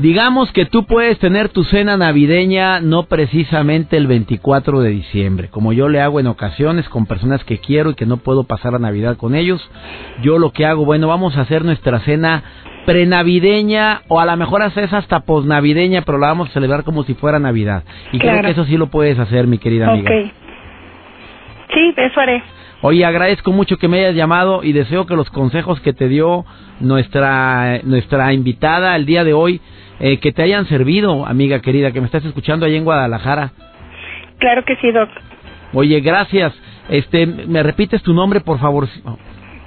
Digamos 0.00 0.52
que 0.52 0.64
tú 0.64 0.84
puedes 0.84 1.18
tener 1.18 1.48
tu 1.48 1.64
cena 1.64 1.96
navideña 1.96 2.78
no 2.80 3.06
precisamente 3.06 3.96
el 3.96 4.06
24 4.06 4.80
de 4.80 4.90
diciembre, 4.90 5.48
como 5.48 5.72
yo 5.72 5.88
le 5.88 6.00
hago 6.00 6.20
en 6.20 6.28
ocasiones 6.28 6.88
con 6.88 7.06
personas 7.06 7.42
que 7.42 7.58
quiero 7.58 7.90
y 7.90 7.94
que 7.94 8.06
no 8.06 8.18
puedo 8.18 8.44
pasar 8.44 8.74
la 8.74 8.78
Navidad 8.78 9.16
con 9.16 9.34
ellos. 9.34 9.60
Yo 10.22 10.38
lo 10.38 10.52
que 10.52 10.66
hago, 10.66 10.84
bueno, 10.84 11.08
vamos 11.08 11.36
a 11.36 11.40
hacer 11.40 11.64
nuestra 11.64 11.98
cena 12.00 12.44
prenavideña 12.86 14.02
o 14.06 14.20
a 14.20 14.26
lo 14.26 14.36
mejor 14.36 14.62
haces 14.62 14.92
hasta 14.92 15.20
posnavideña, 15.20 16.02
pero 16.02 16.18
la 16.18 16.28
vamos 16.28 16.50
a 16.50 16.52
celebrar 16.52 16.84
como 16.84 17.02
si 17.02 17.14
fuera 17.14 17.40
Navidad. 17.40 17.82
Y 18.12 18.20
creo 18.20 18.40
que 18.40 18.50
eso 18.50 18.66
sí 18.66 18.76
lo 18.76 18.86
puedes 18.86 19.18
hacer, 19.18 19.48
mi 19.48 19.58
querida 19.58 19.90
amiga. 19.90 20.10
Sí, 21.78 21.94
eso 21.96 22.20
haré. 22.20 22.42
Oye, 22.82 23.04
agradezco 23.04 23.52
mucho 23.52 23.76
que 23.76 23.86
me 23.86 24.00
hayas 24.00 24.16
llamado 24.16 24.64
y 24.64 24.72
deseo 24.72 25.06
que 25.06 25.14
los 25.14 25.30
consejos 25.30 25.80
que 25.80 25.92
te 25.92 26.08
dio 26.08 26.44
nuestra 26.80 27.80
nuestra 27.84 28.32
invitada 28.32 28.96
el 28.96 29.06
día 29.06 29.22
de 29.22 29.32
hoy 29.32 29.60
eh, 30.00 30.18
que 30.18 30.32
te 30.32 30.42
hayan 30.42 30.66
servido, 30.66 31.24
amiga 31.26 31.60
querida, 31.60 31.92
que 31.92 32.00
me 32.00 32.06
estás 32.06 32.24
escuchando 32.24 32.66
ahí 32.66 32.76
en 32.76 32.84
Guadalajara. 32.84 33.52
Claro 34.38 34.64
que 34.64 34.76
sí, 34.76 34.90
Doc. 34.90 35.08
Oye, 35.72 36.00
gracias. 36.00 36.52
Este, 36.88 37.26
¿me 37.26 37.62
repites 37.62 38.02
tu 38.02 38.12
nombre, 38.12 38.40
por 38.40 38.58
favor? 38.58 38.88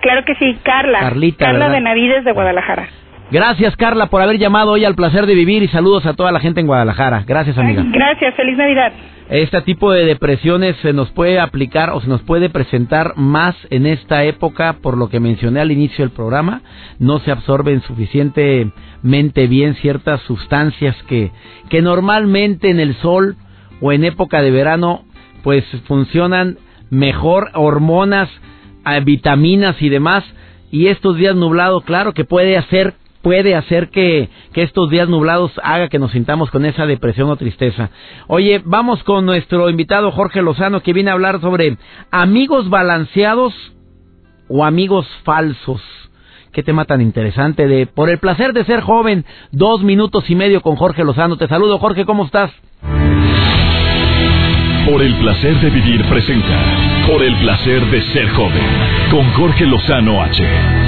Claro 0.02 0.26
que 0.26 0.36
sí, 0.36 0.58
Carla. 0.64 1.00
Carlita, 1.00 1.46
Carla 1.46 1.68
¿verdad? 1.68 1.76
Benavides 1.76 2.26
de 2.26 2.32
Guadalajara. 2.34 2.88
Gracias, 3.32 3.78
Carla, 3.78 4.08
por 4.08 4.22
haber 4.22 4.38
llamado 4.38 4.72
hoy 4.72 4.84
al 4.84 4.96
placer 4.96 5.26
de 5.26 5.36
vivir 5.36 5.64
y 5.64 5.70
saludos 5.70 6.06
a 6.06 6.16
toda 6.16 6.34
la 6.34 6.42
gente 6.42 6.60
en 6.60 6.68
Guadalajara. 6.68 7.24
Gracias, 7.26 7.58
amiga. 7.58 7.82
Gracias, 7.88 8.36
feliz 8.36 8.58
Navidad. 8.58 8.92
Este 9.30 9.62
tipo 9.62 9.94
de 9.94 10.04
depresiones 10.04 10.76
se 10.82 10.92
nos 10.92 11.10
puede 11.12 11.40
aplicar 11.40 11.92
o 11.92 12.02
se 12.02 12.10
nos 12.10 12.22
puede 12.24 12.50
presentar 12.50 13.14
más 13.16 13.56
en 13.70 13.86
esta 13.86 14.26
época, 14.26 14.76
por 14.82 14.98
lo 14.98 15.08
que 15.08 15.22
mencioné 15.22 15.62
al 15.62 15.72
inicio 15.72 16.04
del 16.04 16.14
programa. 16.14 16.62
No 17.00 17.20
se 17.20 17.32
absorben 17.32 17.82
suficientemente 17.84 19.48
bien 19.48 19.76
ciertas 19.76 20.20
sustancias 20.24 21.02
que, 21.08 21.32
que 21.70 21.82
normalmente 21.82 22.70
en 22.70 22.82
el 22.82 22.96
sol 22.96 23.38
o 23.80 23.94
en 23.94 24.04
época 24.04 24.42
de 24.42 24.52
verano 24.52 25.06
pues 25.42 25.64
funcionan 25.88 26.58
mejor, 26.90 27.50
hormonas, 27.54 28.30
eh, 28.86 29.00
vitaminas 29.06 29.82
y 29.82 29.88
demás. 29.88 30.26
Y 30.70 30.88
estos 30.88 31.16
días 31.16 31.36
nublados, 31.38 31.86
claro 31.86 32.14
que 32.14 32.26
puede 32.26 32.58
hacer 32.58 32.96
puede 33.22 33.56
hacer 33.56 33.90
que, 33.90 34.30
que 34.54 34.64
estos 34.64 34.90
días 34.90 35.08
nublados 35.08 35.52
haga 35.64 35.90
que 35.90 36.00
nos 36.00 36.12
sintamos 36.12 36.50
con 36.52 36.66
esa 36.66 36.86
depresión 36.86 37.30
o 37.30 37.36
tristeza. 37.36 37.90
Oye, 38.28 38.62
vamos 38.66 39.04
con 39.04 39.26
nuestro 39.26 39.70
invitado 39.70 40.12
Jorge 40.12 40.42
Lozano 40.42 40.82
que 40.82 40.94
viene 40.94 41.12
a 41.12 41.14
hablar 41.14 41.40
sobre 41.42 41.78
amigos 42.12 42.70
balanceados 42.70 43.54
o 44.48 44.66
amigos 44.66 45.08
falsos. 45.24 45.82
Qué 46.52 46.64
tema 46.64 46.84
tan 46.84 47.00
interesante 47.00 47.66
de 47.68 47.88
Por 47.88 48.10
el 48.10 48.20
placer 48.20 48.52
de 48.54 48.66
ser 48.66 48.82
joven, 48.82 49.26
dos 49.52 49.84
minutos 49.84 50.30
y 50.30 50.36
medio 50.36 50.62
con 50.62 50.76
Jorge 50.76 51.04
Lozano. 51.04 51.38
Te 51.38 51.48
saludo 51.48 51.80
Jorge, 51.80 52.06
¿cómo 52.06 52.26
estás? 52.26 52.52
Por 54.86 55.02
el 55.02 55.14
placer 55.16 55.62
de 55.62 55.70
vivir 55.70 56.04
presenta 56.10 57.06
Por 57.08 57.24
el 57.24 57.36
placer 57.38 57.86
de 57.86 58.02
ser 58.14 58.30
joven 58.32 58.64
con 59.10 59.32
Jorge 59.34 59.66
Lozano 59.66 60.22
H. 60.22 60.81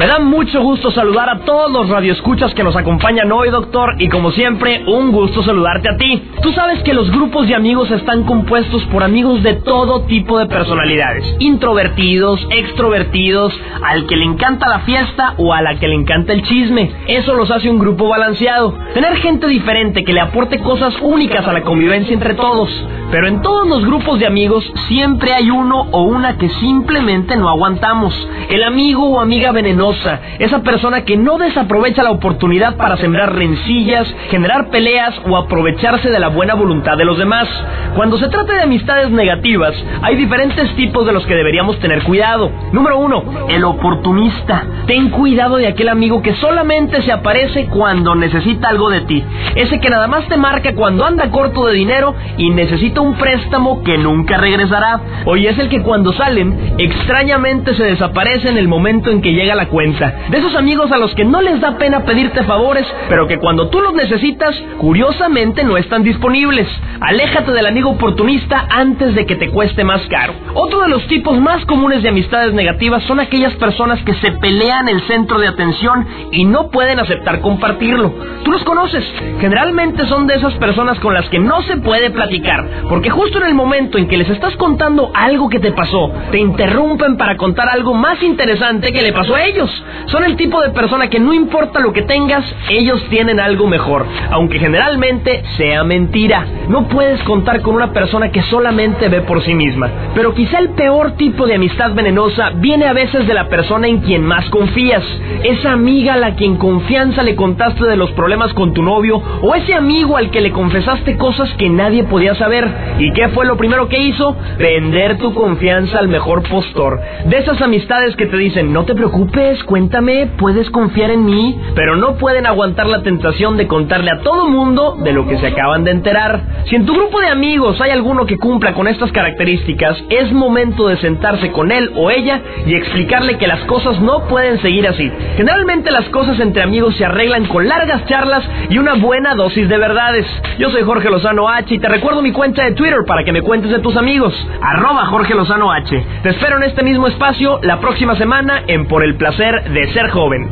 Me 0.00 0.06
da 0.06 0.18
mucho 0.18 0.62
gusto 0.62 0.90
saludar 0.92 1.28
a 1.28 1.40
todos 1.40 1.70
los 1.70 1.90
radioescuchas 1.90 2.54
que 2.54 2.64
nos 2.64 2.74
acompañan 2.74 3.30
hoy, 3.32 3.50
doctor, 3.50 3.96
y 3.98 4.08
como 4.08 4.30
siempre, 4.30 4.82
un 4.86 5.12
gusto 5.12 5.42
saludarte 5.42 5.90
a 5.90 5.98
ti. 5.98 6.22
Tú 6.40 6.54
sabes 6.54 6.82
que 6.84 6.94
los 6.94 7.10
grupos 7.10 7.46
de 7.46 7.54
amigos 7.54 7.90
están 7.90 8.22
compuestos 8.22 8.82
por 8.84 9.02
amigos 9.02 9.42
de 9.42 9.56
todo 9.56 10.04
tipo 10.06 10.38
de 10.38 10.46
personalidades, 10.46 11.36
introvertidos, 11.38 12.40
extrovertidos, 12.48 13.52
al 13.82 14.06
que 14.06 14.16
le 14.16 14.24
encanta 14.24 14.70
la 14.70 14.78
fiesta 14.78 15.34
o 15.36 15.52
a 15.52 15.60
la 15.60 15.78
que 15.78 15.88
le 15.88 15.96
encanta 15.96 16.32
el 16.32 16.44
chisme. 16.44 16.90
Eso 17.06 17.34
los 17.34 17.50
hace 17.50 17.68
un 17.68 17.78
grupo 17.78 18.08
balanceado. 18.08 18.74
Tener 18.94 19.16
gente 19.16 19.48
diferente 19.48 20.02
que 20.02 20.14
le 20.14 20.20
aporte 20.20 20.60
cosas 20.60 20.94
únicas 21.02 21.46
a 21.46 21.52
la 21.52 21.60
convivencia 21.60 22.14
entre 22.14 22.32
todos. 22.32 22.70
Pero 23.10 23.26
en 23.26 23.42
todos 23.42 23.66
los 23.66 23.84
grupos 23.84 24.20
de 24.20 24.26
amigos 24.26 24.64
siempre 24.88 25.34
hay 25.34 25.50
uno 25.50 25.88
o 25.90 26.04
una 26.04 26.38
que 26.38 26.48
simplemente 26.48 27.36
no 27.36 27.48
aguantamos. 27.48 28.14
El 28.48 28.62
amigo 28.62 29.08
o 29.10 29.20
amiga 29.20 29.50
venenosa, 29.50 29.89
esa 30.38 30.62
persona 30.62 31.04
que 31.04 31.16
no 31.16 31.38
desaprovecha 31.38 32.02
la 32.02 32.10
oportunidad 32.10 32.76
para 32.76 32.96
sembrar 32.96 33.34
rencillas, 33.34 34.06
generar 34.30 34.70
peleas 34.70 35.14
o 35.28 35.36
aprovecharse 35.36 36.10
de 36.10 36.18
la 36.18 36.28
buena 36.28 36.54
voluntad 36.54 36.96
de 36.96 37.04
los 37.04 37.18
demás. 37.18 37.48
Cuando 37.94 38.18
se 38.18 38.28
trata 38.28 38.54
de 38.54 38.62
amistades 38.62 39.10
negativas, 39.10 39.74
hay 40.02 40.16
diferentes 40.16 40.74
tipos 40.76 41.06
de 41.06 41.12
los 41.12 41.26
que 41.26 41.34
deberíamos 41.34 41.78
tener 41.80 42.02
cuidado. 42.02 42.50
Número 42.72 42.98
uno, 42.98 43.22
el 43.48 43.64
oportunista. 43.64 44.64
Ten 44.86 45.10
cuidado 45.10 45.56
de 45.56 45.66
aquel 45.66 45.88
amigo 45.88 46.22
que 46.22 46.34
solamente 46.34 47.02
se 47.02 47.12
aparece 47.12 47.66
cuando 47.66 48.14
necesita 48.14 48.68
algo 48.68 48.90
de 48.90 49.02
ti. 49.02 49.24
Ese 49.54 49.80
que 49.80 49.90
nada 49.90 50.06
más 50.06 50.26
te 50.28 50.36
marca 50.36 50.74
cuando 50.74 51.04
anda 51.04 51.30
corto 51.30 51.66
de 51.66 51.74
dinero 51.74 52.14
y 52.36 52.50
necesita 52.50 53.00
un 53.00 53.14
préstamo 53.14 53.82
que 53.82 53.98
nunca 53.98 54.36
regresará. 54.36 55.00
Hoy 55.26 55.46
es 55.46 55.58
el 55.58 55.68
que 55.68 55.82
cuando 55.82 56.12
salen, 56.12 56.74
extrañamente 56.78 57.74
se 57.74 57.84
desaparece 57.84 58.48
en 58.48 58.58
el 58.58 58.68
momento 58.68 59.10
en 59.10 59.20
que 59.20 59.32
llega 59.32 59.54
la 59.54 59.66
cuenta. 59.66 59.79
De 59.80 60.36
esos 60.36 60.54
amigos 60.56 60.92
a 60.92 60.98
los 60.98 61.14
que 61.14 61.24
no 61.24 61.40
les 61.40 61.58
da 61.58 61.78
pena 61.78 62.04
pedirte 62.04 62.44
favores, 62.44 62.86
pero 63.08 63.26
que 63.26 63.38
cuando 63.38 63.68
tú 63.68 63.80
los 63.80 63.94
necesitas, 63.94 64.54
curiosamente 64.76 65.64
no 65.64 65.78
están 65.78 66.02
disponibles. 66.02 66.68
Aléjate 67.00 67.50
del 67.52 67.64
amigo 67.64 67.88
oportunista 67.88 68.66
antes 68.68 69.14
de 69.14 69.24
que 69.24 69.36
te 69.36 69.48
cueste 69.48 69.82
más 69.82 70.02
caro. 70.08 70.34
Otro 70.52 70.82
de 70.82 70.88
los 70.88 71.06
tipos 71.06 71.40
más 71.40 71.64
comunes 71.64 72.02
de 72.02 72.10
amistades 72.10 72.52
negativas 72.52 73.02
son 73.04 73.20
aquellas 73.20 73.54
personas 73.54 74.02
que 74.02 74.12
se 74.14 74.32
pelean 74.32 74.86
el 74.86 75.00
centro 75.06 75.38
de 75.38 75.48
atención 75.48 76.06
y 76.30 76.44
no 76.44 76.68
pueden 76.68 77.00
aceptar 77.00 77.40
compartirlo. 77.40 78.12
Tú 78.44 78.52
los 78.52 78.62
conoces. 78.64 79.04
Generalmente 79.40 80.06
son 80.08 80.26
de 80.26 80.34
esas 80.34 80.52
personas 80.54 80.98
con 81.00 81.14
las 81.14 81.26
que 81.30 81.38
no 81.38 81.62
se 81.62 81.78
puede 81.78 82.10
platicar, 82.10 82.66
porque 82.88 83.08
justo 83.08 83.38
en 83.38 83.46
el 83.46 83.54
momento 83.54 83.96
en 83.96 84.08
que 84.08 84.18
les 84.18 84.28
estás 84.28 84.54
contando 84.56 85.10
algo 85.14 85.48
que 85.48 85.58
te 85.58 85.72
pasó, 85.72 86.12
te 86.30 86.38
interrumpen 86.38 87.16
para 87.16 87.38
contar 87.38 87.68
algo 87.70 87.94
más 87.94 88.22
interesante 88.22 88.92
que 88.92 89.02
le 89.02 89.12
pasó 89.12 89.34
a 89.34 89.44
ellos. 89.44 89.59
Son 90.06 90.24
el 90.24 90.36
tipo 90.36 90.60
de 90.62 90.70
persona 90.70 91.08
que 91.08 91.18
no 91.18 91.32
importa 91.32 91.80
lo 91.80 91.92
que 91.92 92.02
tengas, 92.02 92.44
ellos 92.68 93.02
tienen 93.10 93.40
algo 93.40 93.66
mejor, 93.66 94.06
aunque 94.30 94.58
generalmente 94.58 95.42
sea 95.56 95.84
mentira. 95.84 96.46
No 96.68 96.88
puedes 96.88 97.22
contar 97.24 97.60
con 97.60 97.74
una 97.74 97.92
persona 97.92 98.30
que 98.30 98.42
solamente 98.42 99.08
ve 99.08 99.22
por 99.22 99.42
sí 99.42 99.54
misma. 99.54 99.90
Pero 100.14 100.34
quizá 100.34 100.58
el 100.58 100.70
peor 100.70 101.12
tipo 101.12 101.46
de 101.46 101.56
amistad 101.56 101.92
venenosa 101.92 102.50
viene 102.56 102.86
a 102.86 102.92
veces 102.92 103.26
de 103.26 103.34
la 103.34 103.48
persona 103.48 103.88
en 103.88 103.98
quien 103.98 104.24
más 104.24 104.48
confías. 104.50 105.02
Esa 105.44 105.72
amiga 105.72 106.14
a 106.14 106.18
la 106.18 106.36
que 106.36 106.44
en 106.44 106.56
confianza 106.56 107.22
le 107.22 107.36
contaste 107.36 107.84
de 107.84 107.96
los 107.96 108.10
problemas 108.12 108.52
con 108.54 108.72
tu 108.72 108.82
novio 108.82 109.22
o 109.42 109.54
ese 109.54 109.74
amigo 109.74 110.16
al 110.16 110.30
que 110.30 110.40
le 110.40 110.52
confesaste 110.52 111.16
cosas 111.16 111.50
que 111.54 111.68
nadie 111.68 112.04
podía 112.04 112.34
saber. 112.34 112.68
¿Y 112.98 113.12
qué 113.12 113.28
fue 113.28 113.46
lo 113.46 113.56
primero 113.56 113.88
que 113.88 113.98
hizo? 113.98 114.36
Vender 114.58 115.18
tu 115.18 115.34
confianza 115.34 115.98
al 115.98 116.08
mejor 116.08 116.42
postor. 116.48 117.00
De 117.26 117.38
esas 117.38 117.60
amistades 117.60 118.16
que 118.16 118.26
te 118.26 118.36
dicen, 118.36 118.72
no 118.72 118.84
te 118.84 118.94
preocupes, 118.94 119.49
cuéntame, 119.64 120.28
puedes 120.38 120.70
confiar 120.70 121.10
en 121.10 121.24
mí, 121.24 121.60
pero 121.74 121.96
no 121.96 122.14
pueden 122.16 122.46
aguantar 122.46 122.86
la 122.86 123.02
tentación 123.02 123.56
de 123.56 123.66
contarle 123.66 124.10
a 124.10 124.20
todo 124.20 124.48
mundo 124.48 124.96
de 125.02 125.12
lo 125.12 125.26
que 125.26 125.38
se 125.38 125.48
acaban 125.48 125.82
de 125.82 125.90
enterar. 125.90 126.40
Si 126.66 126.76
en 126.76 126.86
tu 126.86 126.94
grupo 126.94 127.20
de 127.20 127.28
amigos 127.28 127.80
hay 127.80 127.90
alguno 127.90 128.26
que 128.26 128.38
cumpla 128.38 128.74
con 128.74 128.86
estas 128.86 129.10
características, 129.10 129.96
es 130.08 130.32
momento 130.32 130.86
de 130.86 130.98
sentarse 130.98 131.50
con 131.50 131.72
él 131.72 131.90
o 131.96 132.10
ella 132.10 132.40
y 132.64 132.74
explicarle 132.74 133.38
que 133.38 133.48
las 133.48 133.60
cosas 133.64 134.00
no 134.00 134.28
pueden 134.28 134.60
seguir 134.60 134.86
así. 134.86 135.10
Generalmente 135.36 135.90
las 135.90 136.08
cosas 136.10 136.38
entre 136.38 136.62
amigos 136.62 136.94
se 136.96 137.04
arreglan 137.04 137.46
con 137.46 137.66
largas 137.66 138.04
charlas 138.06 138.48
y 138.68 138.78
una 138.78 138.94
buena 138.94 139.34
dosis 139.34 139.68
de 139.68 139.78
verdades. 139.78 140.26
Yo 140.58 140.70
soy 140.70 140.82
Jorge 140.82 141.10
Lozano 141.10 141.48
H 141.48 141.74
y 141.74 141.78
te 141.78 141.88
recuerdo 141.88 142.22
mi 142.22 142.30
cuenta 142.30 142.64
de 142.64 142.72
Twitter 142.72 143.00
para 143.04 143.24
que 143.24 143.32
me 143.32 143.42
cuentes 143.42 143.72
de 143.72 143.80
tus 143.80 143.96
amigos. 143.96 144.32
Arroba 144.62 145.06
Jorge 145.06 145.34
Lozano 145.34 145.72
H. 145.72 146.06
Te 146.22 146.28
espero 146.28 146.58
en 146.58 146.64
este 146.64 146.84
mismo 146.84 147.08
espacio 147.08 147.58
la 147.62 147.80
próxima 147.80 148.14
semana 148.14 148.62
en 148.68 148.86
Por 148.86 149.02
el 149.02 149.16
placer 149.16 149.39
de 149.40 149.90
ser 149.94 150.10
joven. 150.10 150.46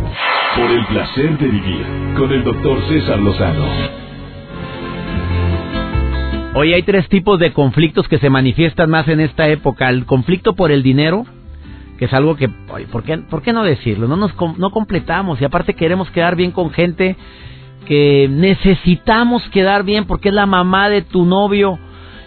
Por 0.57 0.70
el 0.70 0.87
placer 0.87 1.37
de 1.37 1.46
vivir 1.46 1.85
con 2.16 2.33
el 2.33 2.42
doctor 2.42 2.81
César 2.88 3.18
Lozano. 3.20 3.66
Hoy 6.55 6.72
hay 6.72 6.83
tres 6.85 7.07
tipos 7.11 7.38
de 7.38 7.53
conflictos 7.53 8.09
que 8.09 8.16
se 8.16 8.31
manifiestan 8.31 8.88
más 8.88 9.07
en 9.09 9.20
esta 9.20 9.46
época. 9.48 9.90
El 9.90 10.07
conflicto 10.07 10.55
por 10.55 10.72
el 10.72 10.83
dinero, 10.83 11.27
que 11.98 12.07
es 12.07 12.12
algo 12.14 12.37
que, 12.37 12.48
oye, 12.70 12.87
¿por 12.87 13.03
qué, 13.03 13.18
¿por 13.18 13.42
qué 13.42 13.53
no 13.53 13.62
decirlo? 13.62 14.09
No 14.09 14.16
nos 14.16 14.33
com- 14.33 14.55
no 14.57 14.70
completamos 14.70 15.38
y 15.42 15.44
aparte 15.44 15.74
queremos 15.74 16.11
quedar 16.11 16.35
bien 16.35 16.53
con 16.53 16.70
gente 16.70 17.14
que 17.87 18.27
necesitamos 18.31 19.46
quedar 19.51 19.83
bien 19.85 20.07
porque 20.07 20.31
es 20.31 20.35
la 20.35 20.46
mamá 20.46 20.88
de 20.88 21.03
tu 21.03 21.27
novio, 21.27 21.79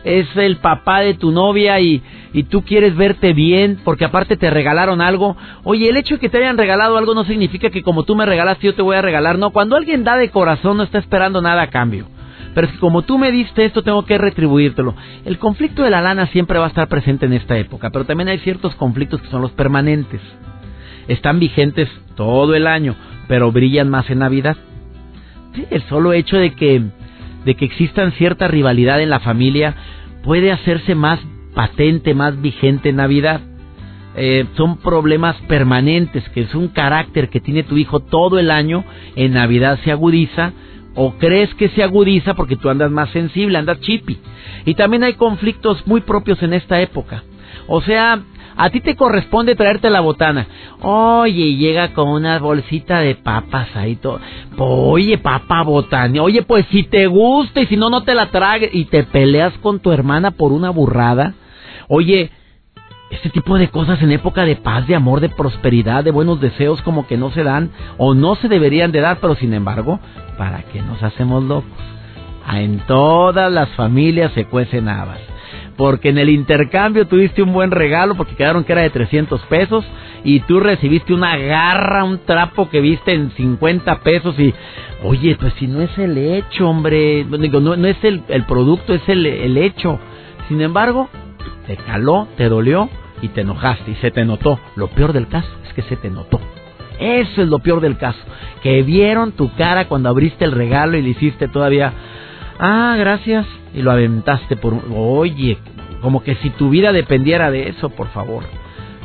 es 0.03 0.27
el 0.35 0.57
papá 0.57 1.01
de 1.01 1.13
tu 1.13 1.31
novia 1.31 1.79
y, 1.79 2.01
y 2.33 2.43
tú 2.43 2.63
quieres 2.63 2.95
verte 2.95 3.33
bien 3.33 3.79
porque 3.83 4.05
aparte 4.05 4.37
te 4.37 4.49
regalaron 4.49 5.01
algo. 5.01 5.37
Oye, 5.63 5.89
el 5.89 5.97
hecho 5.97 6.15
de 6.15 6.19
que 6.19 6.29
te 6.29 6.37
hayan 6.37 6.57
regalado 6.57 6.97
algo 6.97 7.13
no 7.13 7.25
significa 7.25 7.69
que 7.69 7.83
como 7.83 8.03
tú 8.03 8.15
me 8.15 8.25
regalaste 8.25 8.67
yo 8.67 8.75
te 8.75 8.81
voy 8.81 8.95
a 8.95 9.01
regalar. 9.01 9.37
No, 9.37 9.51
cuando 9.51 9.75
alguien 9.75 10.03
da 10.03 10.17
de 10.17 10.29
corazón 10.29 10.77
no 10.77 10.83
está 10.83 10.99
esperando 10.99 11.41
nada 11.41 11.63
a 11.63 11.69
cambio. 11.69 12.07
Pero 12.53 12.67
es 12.67 12.73
que 12.73 12.79
como 12.79 13.03
tú 13.03 13.17
me 13.17 13.31
diste 13.31 13.63
esto, 13.63 13.81
tengo 13.81 14.05
que 14.05 14.17
retribuírtelo. 14.17 14.95
El 15.25 15.37
conflicto 15.37 15.83
de 15.83 15.89
la 15.89 16.01
lana 16.01 16.27
siempre 16.27 16.59
va 16.59 16.65
a 16.65 16.69
estar 16.69 16.87
presente 16.87 17.25
en 17.25 17.33
esta 17.33 17.57
época, 17.57 17.91
pero 17.91 18.05
también 18.05 18.27
hay 18.27 18.39
ciertos 18.39 18.75
conflictos 18.75 19.21
que 19.21 19.29
son 19.29 19.41
los 19.41 19.51
permanentes. 19.51 20.21
Están 21.07 21.39
vigentes 21.39 21.89
todo 22.15 22.55
el 22.55 22.67
año, 22.67 22.95
pero 23.27 23.51
brillan 23.51 23.89
más 23.89 24.09
en 24.09 24.19
Navidad. 24.19 24.57
El 25.69 25.81
solo 25.83 26.13
hecho 26.13 26.37
de 26.37 26.51
que, 26.51 26.83
de 27.45 27.55
que 27.55 27.65
existan 27.65 28.11
cierta 28.13 28.47
rivalidad 28.47 29.01
en 29.01 29.09
la 29.09 29.19
familia 29.19 29.75
puede 30.23 30.51
hacerse 30.51 30.95
más 30.95 31.19
patente, 31.53 32.13
más 32.13 32.39
vigente 32.41 32.89
en 32.89 32.97
Navidad. 32.97 33.41
Eh, 34.15 34.45
son 34.55 34.77
problemas 34.77 35.35
permanentes, 35.47 36.27
que 36.29 36.41
es 36.41 36.53
un 36.53 36.67
carácter 36.67 37.29
que 37.29 37.39
tiene 37.39 37.63
tu 37.63 37.77
hijo 37.77 38.01
todo 38.01 38.39
el 38.39 38.51
año, 38.51 38.83
en 39.15 39.33
Navidad 39.33 39.79
se 39.83 39.91
agudiza, 39.91 40.53
o 40.95 41.13
crees 41.17 41.53
que 41.55 41.69
se 41.69 41.83
agudiza 41.83 42.33
porque 42.33 42.57
tú 42.57 42.69
andas 42.69 42.91
más 42.91 43.09
sensible, 43.11 43.57
andas 43.57 43.79
chippy. 43.79 44.17
Y 44.65 44.75
también 44.75 45.03
hay 45.03 45.13
conflictos 45.13 45.85
muy 45.87 46.01
propios 46.01 46.43
en 46.43 46.53
esta 46.53 46.81
época. 46.81 47.23
O 47.67 47.81
sea, 47.81 48.21
a 48.55 48.69
ti 48.69 48.81
te 48.81 48.95
corresponde 48.95 49.55
traerte 49.55 49.89
la 49.89 50.01
botana. 50.01 50.47
Oye, 50.81 51.55
llega 51.55 51.93
con 51.93 52.09
una 52.09 52.39
bolsita 52.39 52.99
de 52.99 53.15
papas 53.15 53.69
ahí 53.75 53.95
todo. 53.95 54.19
Oye, 54.57 55.17
papa 55.17 55.63
botana. 55.63 56.21
Oye, 56.21 56.43
pues 56.43 56.65
si 56.71 56.83
te 56.83 57.07
gusta 57.07 57.61
y 57.61 57.67
si 57.67 57.77
no, 57.77 57.89
no 57.89 58.03
te 58.03 58.15
la 58.15 58.27
tragues. 58.27 58.73
Y 58.73 58.85
te 58.85 59.03
peleas 59.03 59.53
con 59.59 59.79
tu 59.79 59.91
hermana 59.91 60.31
por 60.31 60.51
una 60.51 60.69
burrada. 60.69 61.33
Oye, 61.87 62.31
este 63.09 63.29
tipo 63.29 63.57
de 63.57 63.69
cosas 63.69 64.01
en 64.01 64.11
época 64.11 64.45
de 64.45 64.55
paz, 64.55 64.87
de 64.87 64.95
amor, 64.95 65.19
de 65.19 65.29
prosperidad, 65.29 66.03
de 66.03 66.11
buenos 66.11 66.39
deseos 66.39 66.81
como 66.81 67.07
que 67.07 67.17
no 67.17 67.31
se 67.31 67.43
dan 67.43 67.71
o 67.97 68.13
no 68.13 68.35
se 68.35 68.47
deberían 68.47 68.91
de 68.91 69.01
dar, 69.01 69.17
pero 69.19 69.35
sin 69.35 69.53
embargo, 69.53 69.99
¿para 70.37 70.63
qué 70.63 70.81
nos 70.81 71.03
hacemos 71.03 71.43
locos? 71.43 71.69
En 72.53 72.79
todas 72.87 73.51
las 73.51 73.69
familias 73.71 74.31
se 74.33 74.45
cuecen 74.45 74.89
habas 74.89 75.19
porque 75.77 76.09
en 76.09 76.17
el 76.17 76.29
intercambio 76.29 77.07
tuviste 77.07 77.41
un 77.41 77.53
buen 77.53 77.71
regalo 77.71 78.15
porque 78.15 78.35
quedaron 78.35 78.63
que 78.63 78.73
era 78.73 78.81
de 78.81 78.89
300 78.89 79.41
pesos 79.41 79.85
y 80.23 80.41
tú 80.41 80.59
recibiste 80.59 81.13
una 81.13 81.37
garra, 81.37 82.03
un 82.03 82.19
trapo 82.19 82.69
que 82.69 82.81
viste 82.81 83.13
en 83.13 83.31
50 83.31 83.99
pesos 84.01 84.37
y 84.39 84.53
oye, 85.03 85.35
pues 85.39 85.53
si 85.59 85.67
no 85.67 85.81
es 85.81 85.97
el 85.97 86.17
hecho, 86.17 86.69
hombre, 86.69 87.25
digo, 87.39 87.59
no, 87.59 87.75
no 87.75 87.87
es 87.87 88.03
el, 88.03 88.23
el 88.27 88.45
producto, 88.45 88.93
es 88.93 89.07
el, 89.07 89.25
el 89.25 89.57
hecho. 89.57 89.99
Sin 90.47 90.61
embargo, 90.61 91.09
te 91.67 91.77
caló, 91.77 92.27
te 92.37 92.49
dolió 92.49 92.89
y 93.21 93.29
te 93.29 93.41
enojaste 93.41 93.91
y 93.91 93.95
se 93.95 94.11
te 94.11 94.25
notó. 94.25 94.59
Lo 94.75 94.87
peor 94.87 95.13
del 95.13 95.27
caso 95.27 95.49
es 95.65 95.73
que 95.73 95.81
se 95.83 95.95
te 95.95 96.09
notó. 96.09 96.39
Eso 96.99 97.41
es 97.41 97.47
lo 97.47 97.59
peor 97.59 97.81
del 97.81 97.97
caso. 97.97 98.19
Que 98.61 98.83
vieron 98.83 99.31
tu 99.31 99.51
cara 99.55 99.87
cuando 99.87 100.09
abriste 100.09 100.45
el 100.45 100.51
regalo 100.51 100.97
y 100.97 101.01
le 101.01 101.09
hiciste 101.09 101.47
todavía, 101.47 101.93
ah, 102.61 102.95
gracias, 102.97 103.45
y 103.73 103.81
lo 103.81 103.91
aventaste 103.91 104.55
por... 104.55 104.75
Oye, 104.95 105.57
como 106.01 106.23
que 106.23 106.35
si 106.35 106.49
tu 106.51 106.69
vida 106.69 106.93
dependiera 106.93 107.51
de 107.51 107.69
eso, 107.69 107.89
por 107.89 108.07
favor. 108.09 108.43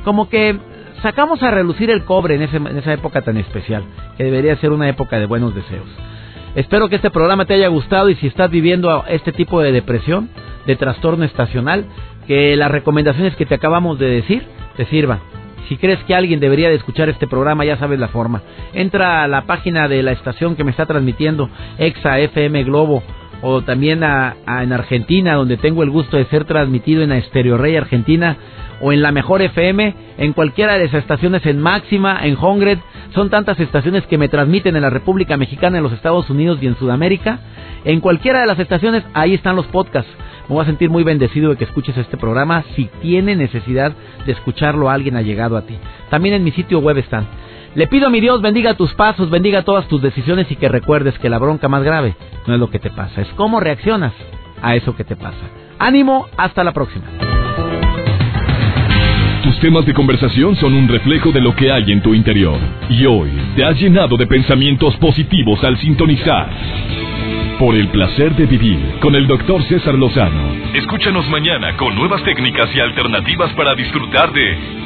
Como 0.04 0.28
que 0.28 0.56
sacamos 1.02 1.42
a 1.42 1.50
relucir 1.50 1.90
el 1.90 2.04
cobre 2.04 2.36
en, 2.36 2.42
en 2.42 2.78
esa 2.78 2.92
época 2.92 3.22
tan 3.22 3.36
especial, 3.36 3.84
que 4.16 4.24
debería 4.24 4.56
ser 4.56 4.72
una 4.72 4.88
época 4.88 5.18
de 5.18 5.26
buenos 5.26 5.54
deseos. 5.54 5.88
Espero 6.54 6.88
que 6.88 6.96
este 6.96 7.10
programa 7.10 7.44
te 7.44 7.54
haya 7.54 7.68
gustado 7.68 8.08
y 8.08 8.14
si 8.16 8.28
estás 8.28 8.50
viviendo 8.50 9.04
este 9.08 9.32
tipo 9.32 9.60
de 9.60 9.72
depresión, 9.72 10.30
de 10.66 10.76
trastorno 10.76 11.24
estacional, 11.24 11.84
que 12.26 12.56
las 12.56 12.70
recomendaciones 12.70 13.36
que 13.36 13.46
te 13.46 13.54
acabamos 13.54 13.98
de 13.98 14.06
decir 14.06 14.46
te 14.76 14.86
sirvan. 14.86 15.20
Si 15.68 15.76
crees 15.76 16.02
que 16.04 16.14
alguien 16.14 16.40
debería 16.40 16.68
de 16.68 16.76
escuchar 16.76 17.08
este 17.08 17.26
programa, 17.26 17.64
ya 17.64 17.76
sabes 17.76 17.98
la 17.98 18.08
forma. 18.08 18.42
Entra 18.72 19.22
a 19.22 19.28
la 19.28 19.42
página 19.42 19.88
de 19.88 20.02
la 20.02 20.12
estación 20.12 20.54
que 20.54 20.64
me 20.64 20.70
está 20.70 20.86
transmitiendo, 20.86 21.50
Exa 21.76 22.20
FM 22.20 22.64
Globo 22.64 23.02
o 23.42 23.62
también 23.62 24.02
a, 24.04 24.36
en 24.46 24.72
Argentina, 24.72 25.34
donde 25.34 25.56
tengo 25.56 25.82
el 25.82 25.90
gusto 25.90 26.16
de 26.16 26.24
ser 26.26 26.44
transmitido 26.44 27.02
en 27.02 27.12
Estereo 27.12 27.58
Rey 27.58 27.76
Argentina, 27.76 28.36
o 28.80 28.92
en 28.92 29.02
la 29.02 29.12
Mejor 29.12 29.40
FM, 29.42 29.94
en 30.18 30.32
cualquiera 30.32 30.78
de 30.78 30.84
esas 30.84 31.00
estaciones, 31.00 31.44
en 31.46 31.60
Máxima, 31.60 32.26
en 32.26 32.34
Hongred, 32.34 32.78
son 33.14 33.30
tantas 33.30 33.58
estaciones 33.58 34.06
que 34.06 34.18
me 34.18 34.28
transmiten 34.28 34.76
en 34.76 34.82
la 34.82 34.90
República 34.90 35.36
Mexicana, 35.36 35.78
en 35.78 35.84
los 35.84 35.92
Estados 35.92 36.28
Unidos 36.28 36.58
y 36.60 36.66
en 36.66 36.76
Sudamérica. 36.76 37.38
En 37.84 38.00
cualquiera 38.00 38.40
de 38.40 38.46
las 38.46 38.58
estaciones, 38.58 39.04
ahí 39.14 39.34
están 39.34 39.56
los 39.56 39.66
podcasts. 39.66 40.10
Me 40.48 40.54
voy 40.54 40.62
a 40.62 40.66
sentir 40.66 40.90
muy 40.90 41.02
bendecido 41.02 41.50
de 41.50 41.56
que 41.56 41.64
escuches 41.64 41.96
este 41.96 42.16
programa 42.16 42.64
si 42.74 42.88
tiene 43.00 43.34
necesidad 43.34 43.92
de 44.26 44.32
escucharlo 44.32 44.90
alguien 44.90 45.16
ha 45.16 45.22
llegado 45.22 45.56
a 45.56 45.62
ti. 45.62 45.76
También 46.10 46.34
en 46.34 46.44
mi 46.44 46.52
sitio 46.52 46.78
web 46.78 46.98
están. 46.98 47.26
Le 47.76 47.86
pido 47.88 48.06
a 48.06 48.10
mi 48.10 48.22
Dios 48.22 48.40
bendiga 48.40 48.72
tus 48.72 48.94
pasos, 48.94 49.28
bendiga 49.28 49.60
todas 49.60 49.86
tus 49.86 50.00
decisiones 50.00 50.50
y 50.50 50.56
que 50.56 50.66
recuerdes 50.66 51.18
que 51.18 51.28
la 51.28 51.38
bronca 51.38 51.68
más 51.68 51.82
grave 51.82 52.16
no 52.46 52.54
es 52.54 52.58
lo 52.58 52.70
que 52.70 52.78
te 52.78 52.88
pasa, 52.88 53.20
es 53.20 53.28
cómo 53.36 53.60
reaccionas 53.60 54.14
a 54.62 54.74
eso 54.76 54.96
que 54.96 55.04
te 55.04 55.14
pasa. 55.14 55.36
Ánimo, 55.78 56.26
hasta 56.38 56.64
la 56.64 56.72
próxima. 56.72 57.04
Tus 59.42 59.60
temas 59.60 59.84
de 59.84 59.92
conversación 59.92 60.56
son 60.56 60.72
un 60.72 60.88
reflejo 60.88 61.32
de 61.32 61.42
lo 61.42 61.54
que 61.54 61.70
hay 61.70 61.92
en 61.92 62.00
tu 62.00 62.14
interior. 62.14 62.58
Y 62.88 63.04
hoy 63.04 63.30
te 63.54 63.62
has 63.62 63.78
llenado 63.78 64.16
de 64.16 64.26
pensamientos 64.26 64.96
positivos 64.96 65.62
al 65.62 65.76
sintonizar. 65.76 66.48
Por 67.58 67.74
el 67.74 67.88
placer 67.88 68.34
de 68.36 68.46
vivir 68.46 69.00
con 69.00 69.14
el 69.14 69.26
doctor 69.26 69.62
César 69.64 69.96
Lozano. 69.96 70.48
Escúchanos 70.72 71.28
mañana 71.28 71.76
con 71.76 71.94
nuevas 71.94 72.22
técnicas 72.24 72.74
y 72.74 72.80
alternativas 72.80 73.52
para 73.52 73.74
disfrutar 73.74 74.32
de 74.32 74.85